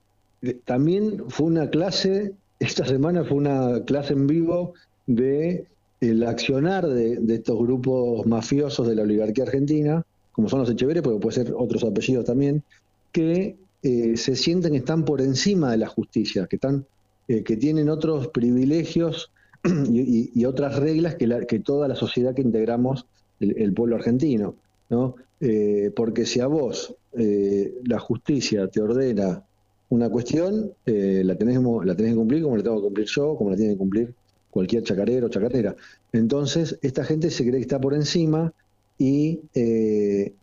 también 0.65 1.23
fue 1.29 1.47
una 1.47 1.69
clase, 1.69 2.33
esta 2.59 2.85
semana 2.85 3.23
fue 3.23 3.37
una 3.37 3.83
clase 3.85 4.13
en 4.13 4.27
vivo 4.27 4.73
de 5.07 5.65
el 6.01 6.23
accionar 6.23 6.87
de, 6.87 7.19
estos 7.33 7.59
grupos 7.59 8.25
mafiosos 8.25 8.87
de 8.87 8.95
la 8.95 9.01
oligarquía 9.01 9.43
argentina, 9.43 10.05
como 10.31 10.47
son 10.47 10.59
los 10.59 10.69
Echeveres, 10.69 11.03
porque 11.03 11.19
puede 11.19 11.43
ser 11.43 11.53
otros 11.57 11.83
apellidos 11.83 12.25
también, 12.25 12.63
que 13.11 13.57
eh, 13.81 14.17
se 14.17 14.35
sienten 14.35 14.73
que 14.73 14.79
están 14.79 15.05
por 15.05 15.21
encima 15.21 15.71
de 15.71 15.77
la 15.77 15.87
justicia, 15.87 16.47
que, 16.47 16.57
están, 16.57 16.85
eh, 17.29 17.43
que 17.43 17.55
tienen 17.55 17.89
otros 17.89 18.27
privilegios 18.27 19.31
y, 19.63 20.43
otras 20.45 20.77
reglas 20.77 21.15
que, 21.15 21.45
que, 21.47 21.59
toda 21.59 21.87
la 21.87 21.95
sociedad 21.95 22.33
que 22.33 22.41
integramos 22.41 23.05
el, 23.39 23.73
pueblo 23.73 23.95
argentino. 23.95 24.55
¿no? 24.89 25.15
Eh, 25.39 25.91
porque 25.95 26.25
si 26.25 26.41
a 26.41 26.47
vos 26.47 26.95
la 27.13 27.99
justicia 27.99 28.67
te 28.67 28.81
ordena 28.81 29.43
una 29.89 30.09
cuestión, 30.09 30.71
la, 30.85 31.35
tenés, 31.35 31.59
la 31.59 31.95
tenés 31.95 32.11
que 32.11 32.17
cumplir 32.17 32.43
como 32.43 32.57
la 32.57 32.63
tengo 32.63 32.77
que 32.77 32.83
cumplir 32.83 33.07
yo, 33.07 33.35
como 33.35 33.49
la 33.49 33.55
tiene 33.55 33.73
que 33.73 33.77
cumplir 33.77 34.13
cualquier 34.51 34.83
chacarero 34.83 35.27
o 35.27 35.29
chacarera. 35.29 35.75
Entonces, 36.11 36.77
esta 36.81 37.03
gente 37.03 37.31
se 37.31 37.43
cree 37.43 37.55
que 37.55 37.61
está 37.61 37.81
por 37.81 37.93
encima 37.95 38.53
y 38.97 39.39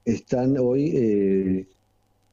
están 0.05 0.59
hoy 0.59 1.67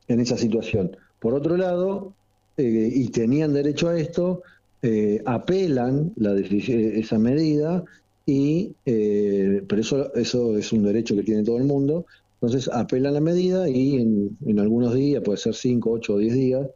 en 0.08 0.20
esa 0.20 0.38
situación. 0.38 0.96
Por 1.20 1.34
otro 1.34 1.58
lado, 1.58 2.13
eh, 2.58 2.92
y 2.94 3.08
tenían 3.10 3.54
derecho 3.54 3.89
a 3.89 4.00
esto, 4.00 4.44
eh, 4.82 5.22
apelan 5.26 6.12
la 6.18 6.36
esa 6.36 7.18
medida 7.18 7.84
y 8.26 8.74
eh, 8.86 9.63
pero 9.68 9.82
eso, 9.82 10.13
eso 10.13 10.58
es 10.58 10.72
un 10.72 10.84
derecho 10.84 11.16
que 11.16 11.24
tiene 11.24 11.44
todo 11.44 11.58
el 11.58 11.63
mundo. 11.63 12.06
Entonces 12.36 12.70
apelan 12.72 13.13
la 13.13 13.22
medida 13.22 13.70
y 13.70 13.96
en, 13.98 14.60
algunos 14.60 14.94
días, 14.94 15.24
puede 15.24 15.38
ser 15.38 15.56
5, 15.56 15.89
8 15.92 16.13
o 16.13 16.18
10 16.18 16.34
días, 16.34 16.68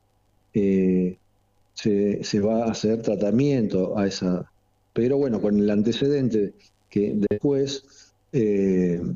se, 1.73 2.23
se, 2.23 2.39
va 2.39 2.63
a 2.63 2.71
hacer 2.71 3.01
tratamiento 3.01 3.97
a 3.97 4.07
esa. 4.07 4.49
Pero 4.93 5.17
bueno, 5.17 5.41
con 5.41 5.59
el 5.59 5.69
antecedente 5.69 6.53
que 6.89 7.13
después 7.29 8.13
el 8.31 9.15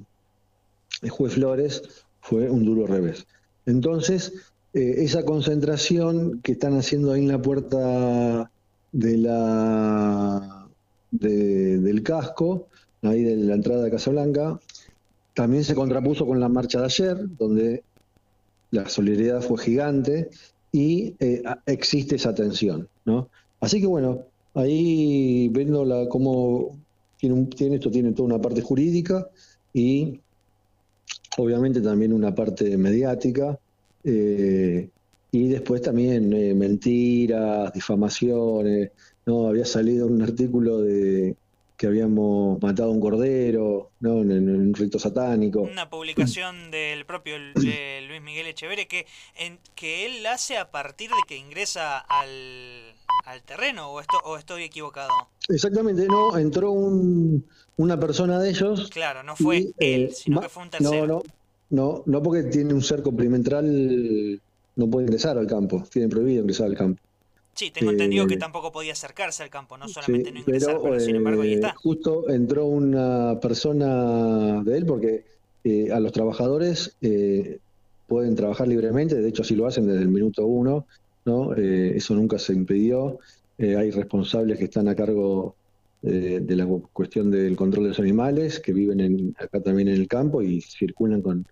juez 1.09 1.33
Flores 1.33 2.05
fue 2.19 2.49
un 2.49 2.65
duro 2.65 2.85
revés. 2.85 3.25
Entonces, 3.65 4.33
eh, 4.73 4.95
esa 4.99 5.23
concentración 5.23 6.41
que 6.41 6.53
están 6.53 6.77
haciendo 6.77 7.11
ahí 7.11 7.21
en 7.21 7.27
la 7.27 7.41
puerta 7.41 8.51
de 8.91 9.17
la 9.17 10.67
del 11.11 12.03
casco, 12.03 12.67
ahí 13.01 13.23
de 13.23 13.35
la 13.35 13.55
entrada 13.55 13.83
de 13.83 13.91
Casablanca, 13.91 14.59
también 15.33 15.63
se 15.63 15.75
contrapuso 15.75 16.25
con 16.25 16.39
la 16.39 16.47
marcha 16.47 16.79
de 16.79 16.85
ayer, 16.85 17.17
donde 17.37 17.83
la 18.71 18.87
solidaridad 18.87 19.41
fue 19.41 19.57
gigante 19.57 20.29
y 20.71 21.15
eh, 21.19 21.43
existe 21.65 22.15
esa 22.15 22.33
tensión, 22.33 22.87
¿no? 23.03 23.27
Así 23.59 23.81
que 23.81 23.87
bueno, 23.87 24.23
ahí 24.53 25.49
viendo 25.49 25.83
la, 25.83 26.07
cómo 26.07 26.77
tiene, 27.17 27.45
tiene 27.47 27.75
esto 27.75 27.91
tiene 27.91 28.13
toda 28.13 28.27
una 28.27 28.41
parte 28.41 28.61
jurídica 28.61 29.27
y 29.73 30.19
obviamente 31.37 31.81
también 31.81 32.13
una 32.13 32.33
parte 32.33 32.77
mediática, 32.77 33.57
eh, 34.03 34.89
y 35.31 35.47
después 35.47 35.81
también 35.81 36.33
eh, 36.33 36.53
mentiras, 36.53 37.71
difamaciones, 37.73 38.91
no 39.25 39.47
había 39.47 39.65
salido 39.65 40.07
un 40.07 40.21
artículo 40.21 40.81
de 40.81 41.35
que 41.81 41.87
habíamos 41.87 42.61
matado 42.61 42.89
a 42.89 42.91
un 42.91 42.99
cordero, 42.99 43.89
¿no? 44.01 44.21
En, 44.21 44.47
un 44.47 44.71
rito 44.75 44.99
satánico. 44.99 45.61
Una 45.61 45.89
publicación 45.89 46.69
del 46.69 47.07
propio 47.07 47.39
Luis 47.39 48.21
Miguel 48.21 48.45
Echeverre 48.45 48.87
que, 48.87 49.07
en, 49.35 49.57
que 49.73 50.05
él 50.05 50.23
hace 50.27 50.59
a 50.59 50.69
partir 50.69 51.09
de 51.09 51.15
que 51.27 51.37
ingresa 51.37 51.97
al, 51.97 52.93
al 53.25 53.41
terreno, 53.41 53.89
o, 53.89 53.99
esto, 53.99 54.15
o 54.25 54.37
estoy 54.37 54.61
equivocado. 54.61 55.09
Exactamente, 55.49 56.05
no, 56.05 56.37
entró 56.37 56.69
un, 56.69 57.47
una 57.77 57.99
persona 57.99 58.37
de 58.37 58.51
ellos. 58.51 58.87
Claro, 58.91 59.23
no 59.23 59.35
fue 59.35 59.57
él, 59.57 59.73
eh, 59.79 60.11
sino 60.13 60.39
que 60.39 60.49
fue 60.49 60.61
un 60.61 60.69
tercero. 60.69 61.07
No, 61.07 61.23
no, 61.71 61.93
no, 61.95 62.03
no 62.05 62.21
porque 62.21 62.43
tiene 62.43 62.75
un 62.75 62.83
cerco 62.83 63.11
perimetral, 63.11 64.39
no 64.75 64.87
puede 64.87 65.07
ingresar 65.07 65.35
al 65.35 65.47
campo, 65.47 65.83
tiene 65.91 66.09
prohibido 66.09 66.41
ingresar 66.41 66.67
al 66.67 66.77
campo. 66.77 67.01
Sí, 67.53 67.71
tengo 67.71 67.91
entendido 67.91 68.27
que 68.27 68.35
eh, 68.35 68.39
tampoco 68.39 68.71
podía 68.71 68.93
acercarse 68.93 69.43
al 69.43 69.49
campo, 69.49 69.77
no 69.77 69.87
solamente 69.87 70.31
no 70.31 70.39
ingresar, 70.39 70.79
pero, 70.81 70.99
sin 70.99 71.15
embargo 71.15 71.41
ahí 71.41 71.53
está. 71.53 71.69
Eh, 71.69 71.73
justo 71.75 72.29
entró 72.29 72.65
una 72.65 73.39
persona 73.39 74.63
de 74.63 74.77
él 74.77 74.85
porque 74.85 75.25
a 75.93 75.99
los 75.99 76.11
trabajadores 76.11 76.97
pueden 78.07 78.35
trabajar 78.35 78.67
libremente, 78.67 79.15
de 79.15 79.29
hecho 79.29 79.43
así 79.43 79.55
lo 79.55 79.67
hacen 79.67 79.85
desde 79.85 80.01
el 80.01 80.09
minuto 80.09 80.45
uno, 80.45 80.85
¿no? 81.25 81.53
eso 81.53 82.15
nunca 82.15 82.39
se 82.39 82.53
impidió. 82.53 83.19
hay 83.59 83.91
responsables 83.91 84.57
que 84.57 84.65
están 84.65 84.87
a 84.87 84.95
cargo 84.95 85.55
de 86.01 86.55
la 86.55 86.65
cuestión 86.93 87.29
del 87.29 87.55
control 87.55 87.83
de 87.83 87.89
los 87.89 87.99
animales, 87.99 88.59
que 88.59 88.73
viven 88.73 89.35
acá 89.37 89.59
también 89.61 89.87
en 89.89 89.95
el 89.95 90.07
campo 90.07 90.41
y 90.41 90.61
circulan 90.61 91.21
con, 91.21 91.45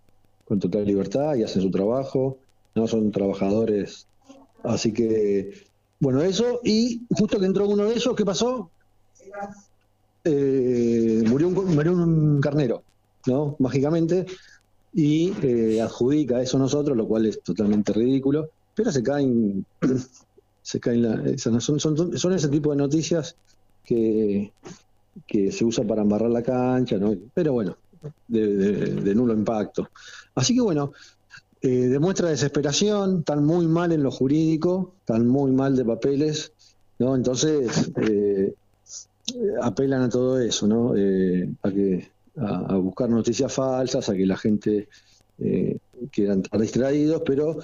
con 0.49 0.59
total 0.59 0.85
libertad 0.85 1.35
y 1.35 1.43
hacen 1.43 1.61
su 1.61 1.69
trabajo, 1.69 2.39
no 2.73 2.87
son 2.87 3.11
trabajadores. 3.11 4.07
Así 4.63 4.91
que, 4.91 5.68
bueno, 5.99 6.21
eso. 6.21 6.59
Y 6.63 7.01
justo 7.09 7.39
que 7.39 7.45
entró 7.45 7.67
uno 7.67 7.85
de 7.85 7.95
esos, 7.95 8.15
¿qué 8.15 8.25
pasó? 8.25 8.69
Eh, 10.23 11.23
murió, 11.27 11.47
un, 11.47 11.75
murió 11.75 11.93
un 11.93 12.41
carnero, 12.41 12.83
¿no? 13.25 13.55
Mágicamente. 13.59 14.25
Y 14.93 15.33
eh, 15.43 15.81
adjudica 15.81 16.41
eso 16.41 16.57
a 16.57 16.61
nosotros, 16.61 16.97
lo 16.97 17.07
cual 17.07 17.25
es 17.25 17.41
totalmente 17.41 17.93
ridículo. 17.93 18.49
Pero 18.73 18.91
se 18.91 19.03
caen, 19.03 19.65
se 20.61 20.79
caen 20.79 21.01
la, 21.03 21.37
son, 21.37 21.79
son, 21.79 22.17
son 22.17 22.33
ese 22.33 22.47
tipo 22.47 22.71
de 22.71 22.77
noticias 22.77 23.35
que, 23.83 24.51
que 25.27 25.51
se 25.51 25.65
usa 25.65 25.83
para 25.83 26.01
embarrar 26.01 26.29
la 26.29 26.43
cancha, 26.43 26.97
¿no? 26.97 27.15
Pero 27.33 27.53
bueno, 27.53 27.77
de, 28.27 29.15
nulo 29.15 29.33
impacto. 29.33 29.89
Así 30.35 30.55
que 30.55 30.61
bueno, 30.61 30.91
eh, 31.61 31.87
demuestra 31.87 32.29
desesperación, 32.29 33.19
están 33.19 33.45
muy 33.45 33.67
mal 33.67 33.91
en 33.91 34.03
lo 34.03 34.11
jurídico, 34.11 34.93
están 35.01 35.27
muy 35.27 35.51
mal 35.51 35.75
de 35.75 35.85
papeles, 35.85 36.53
¿no? 36.99 37.15
Entonces 37.15 37.91
eh, 37.97 38.53
apelan 39.61 40.03
a 40.03 40.09
todo 40.09 40.39
eso, 40.39 40.67
¿no? 40.67 40.95
Eh, 40.95 41.49
a, 41.63 41.71
que, 41.71 42.09
a, 42.37 42.75
buscar 42.77 43.09
noticias 43.09 43.51
falsas, 43.51 44.09
a 44.09 44.15
que 44.15 44.25
la 44.25 44.37
gente 44.37 44.87
eh, 45.39 45.77
quieran 46.11 46.41
estar 46.41 46.59
distraídos, 46.59 47.21
pero 47.25 47.59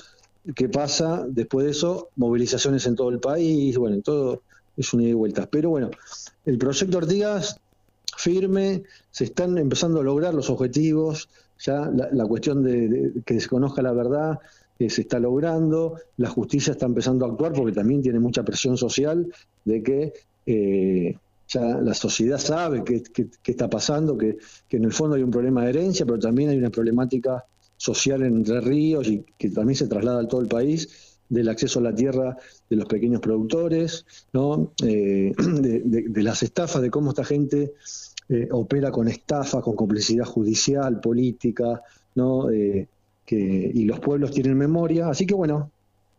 qué 0.56 0.70
pasa 0.70 1.26
después 1.28 1.66
de 1.66 1.72
eso, 1.72 2.10
movilizaciones 2.16 2.86
en 2.86 2.96
todo 2.96 3.10
el 3.10 3.20
país, 3.20 3.78
bueno, 3.78 4.02
todo 4.02 4.42
es 4.78 4.94
un 4.94 5.02
ida 5.02 5.10
y 5.10 5.14
vuelta. 5.14 5.48
Pero 5.50 5.70
bueno, 5.70 5.90
el 6.46 6.58
proyecto 6.58 6.98
Artigas 6.98 7.60
firme, 8.18 8.84
se 9.12 9.26
están 9.26 9.58
empezando 9.58 10.00
a 10.00 10.04
lograr 10.04 10.34
los 10.34 10.50
objetivos, 10.50 11.30
ya 11.60 11.90
la, 11.90 12.26
cuestión 12.26 12.64
de, 12.64 13.14
que 13.26 13.40
se 13.40 13.48
conozca 13.48 13.82
la 13.82 13.94
verdad 13.94 14.40
eh, 14.78 14.90
se 14.90 15.02
está 15.02 15.20
logrando, 15.20 15.96
la 16.18 16.30
justicia 16.30 16.72
está 16.72 16.86
empezando 16.86 17.26
a 17.26 17.30
actuar 17.30 17.54
porque 17.54 17.72
también 17.72 18.02
tiene 18.02 18.20
mucha 18.20 18.44
presión 18.44 18.76
social 18.78 19.32
de 19.64 19.82
que 19.82 20.14
eh, 20.46 21.18
ya 21.48 21.62
la 21.62 21.94
sociedad 21.94 22.40
sabe 22.40 22.84
qué, 22.84 23.04
está 23.46 23.70
pasando, 23.70 24.18
que, 24.18 24.38
que, 24.68 24.78
en 24.78 24.84
el 24.84 24.92
fondo 24.92 25.16
hay 25.16 25.24
un 25.24 25.32
problema 25.32 25.64
de 25.64 25.70
herencia, 25.70 26.06
pero 26.06 26.20
también 26.20 26.50
hay 26.50 26.58
una 26.58 26.72
problemática 26.72 27.46
social 27.78 28.24
en 28.24 28.38
Entre 28.38 28.62
Ríos 28.62 29.08
y 29.08 29.24
que 29.38 29.50
también 29.50 29.76
se 29.78 29.88
traslada 29.88 30.22
a 30.22 30.28
todo 30.28 30.42
el 30.42 30.48
país 30.48 31.16
del 31.30 31.50
acceso 31.50 31.80
a 31.80 31.84
la 31.84 31.96
tierra 31.96 32.38
de 32.70 32.76
los 32.76 32.86
pequeños 32.86 33.22
productores, 33.22 34.06
¿no? 34.34 34.72
Eh, 34.84 35.34
de, 35.38 36.24
las 36.24 36.44
estafas, 36.44 36.82
de 36.82 36.92
cómo 36.92 37.10
esta 37.10 37.24
gente 37.24 37.74
eh, 38.30 38.48
opera 38.52 38.92
con 38.92 39.08
estafas, 39.08 39.64
con 39.64 39.76
complicidad 39.76 40.26
judicial, 40.26 41.00
política, 41.00 41.82
¿no? 42.16 42.50
Eh, 42.50 42.88
que, 43.26 43.36
y 43.36 43.86
los 43.86 44.00
pueblos 44.00 44.32
tienen 44.32 44.58
memoria. 44.58 45.10
Así 45.10 45.26
que 45.26 45.34
bueno, 45.34 45.72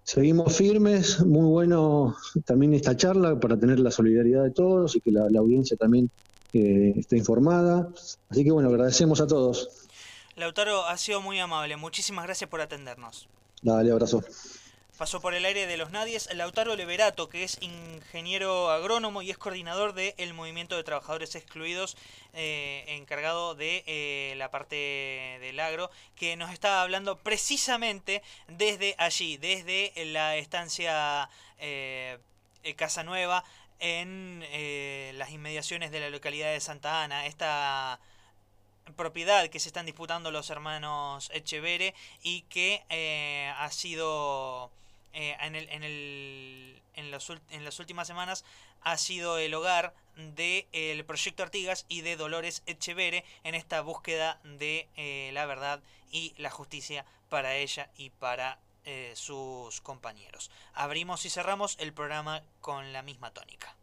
seguimos 0.02 0.56
firmes, 0.56 1.24
muy 1.24 1.46
bueno 1.46 2.16
también 2.44 2.74
esta 2.74 2.96
charla 2.96 3.38
para 3.38 3.58
tener 3.58 3.78
la 3.78 3.90
solidaridad 3.90 4.42
de 4.44 4.50
todos 4.50 4.96
y 4.96 5.00
que 5.00 5.12
la, 5.12 5.28
la 5.30 5.40
audiencia 5.40 5.76
también 5.76 6.10
esté 6.52 7.18
informada. 7.18 7.88
Así 8.30 8.42
que 8.42 8.50
bueno, 8.50 8.70
agradecemos 8.70 9.20
a 9.20 9.26
todos. 9.26 9.86
Lautaro 10.36 10.84
ha 10.86 10.96
sido 10.96 11.20
muy 11.20 11.38
amable. 11.38 11.76
Muchísimas 11.76 12.24
gracias 12.24 12.48
por 12.48 12.60
atendernos. 12.60 13.28
Dale, 13.62 13.90
abrazo. 13.90 14.22
Pasó 14.98 15.20
por 15.20 15.34
el 15.34 15.44
aire 15.44 15.66
de 15.66 15.76
los 15.76 15.90
Nadies 15.90 16.32
Lautaro 16.34 16.74
Leverato, 16.74 17.28
que 17.28 17.44
es 17.44 17.58
ingeniero 17.60 18.70
agrónomo 18.70 19.20
y 19.20 19.30
es 19.30 19.36
coordinador 19.36 19.92
del 19.92 20.32
Movimiento 20.32 20.74
de 20.74 20.84
Trabajadores 20.84 21.34
Excluidos, 21.34 21.98
eh, 22.32 22.84
encargado 22.88 23.54
de 23.54 23.84
eh, 23.86 24.34
la 24.38 24.50
parte 24.50 24.74
del 25.42 25.60
agro, 25.60 25.90
que 26.14 26.36
nos 26.36 26.50
estaba 26.50 26.80
hablando 26.80 27.18
precisamente 27.18 28.22
desde 28.48 28.94
allí, 28.96 29.36
desde 29.36 29.92
la 30.06 30.36
estancia 30.36 31.28
eh, 31.58 32.18
Casa 32.76 33.02
Nueva, 33.02 33.44
en 33.80 34.40
las 35.18 35.30
inmediaciones 35.30 35.90
de 35.90 36.00
la 36.00 36.08
localidad 36.08 36.52
de 36.52 36.60
Santa 36.60 37.04
Ana. 37.04 37.26
Esta 37.26 38.00
propiedad 38.94 39.48
que 39.48 39.60
se 39.60 39.68
están 39.68 39.86
disputando 39.86 40.30
los 40.30 40.50
hermanos 40.50 41.30
Echevere 41.32 41.94
y 42.22 42.42
que 42.42 42.84
eh, 42.88 43.52
ha 43.58 43.70
sido 43.70 44.70
eh, 45.16 45.36
en, 45.40 45.56
el, 45.56 45.68
en, 45.70 45.82
el, 45.82 46.82
en, 46.94 47.06
en, 47.50 47.64
las 47.64 47.78
últimas 47.80 48.06
semanas 48.06 48.44
ha 48.82 48.96
sido 48.98 49.38
el 49.38 49.54
hogar 49.54 49.94
del 50.16 50.66
el 50.72 51.04
proyecto 51.04 51.42
Artigas 51.42 51.86
y 51.88 52.02
de 52.02 52.16
Dolores 52.16 52.62
Echevere 52.66 53.24
en 53.42 53.54
esta 53.54 53.80
búsqueda 53.80 54.38
de 54.44 54.88
eh, 54.96 55.30
la 55.32 55.46
verdad 55.46 55.80
y 56.10 56.34
la 56.36 56.50
justicia 56.50 57.04
para 57.28 57.56
ella 57.56 57.90
y 57.96 58.10
para 58.10 58.58
sus 59.14 59.80
compañeros. 59.80 60.48
Abrimos 60.72 61.24
y 61.24 61.30
cerramos 61.30 61.76
el 61.80 61.92
programa 61.92 62.44
con 62.60 62.92
la 62.92 63.02
misma 63.02 63.32
tónica. 63.32 63.75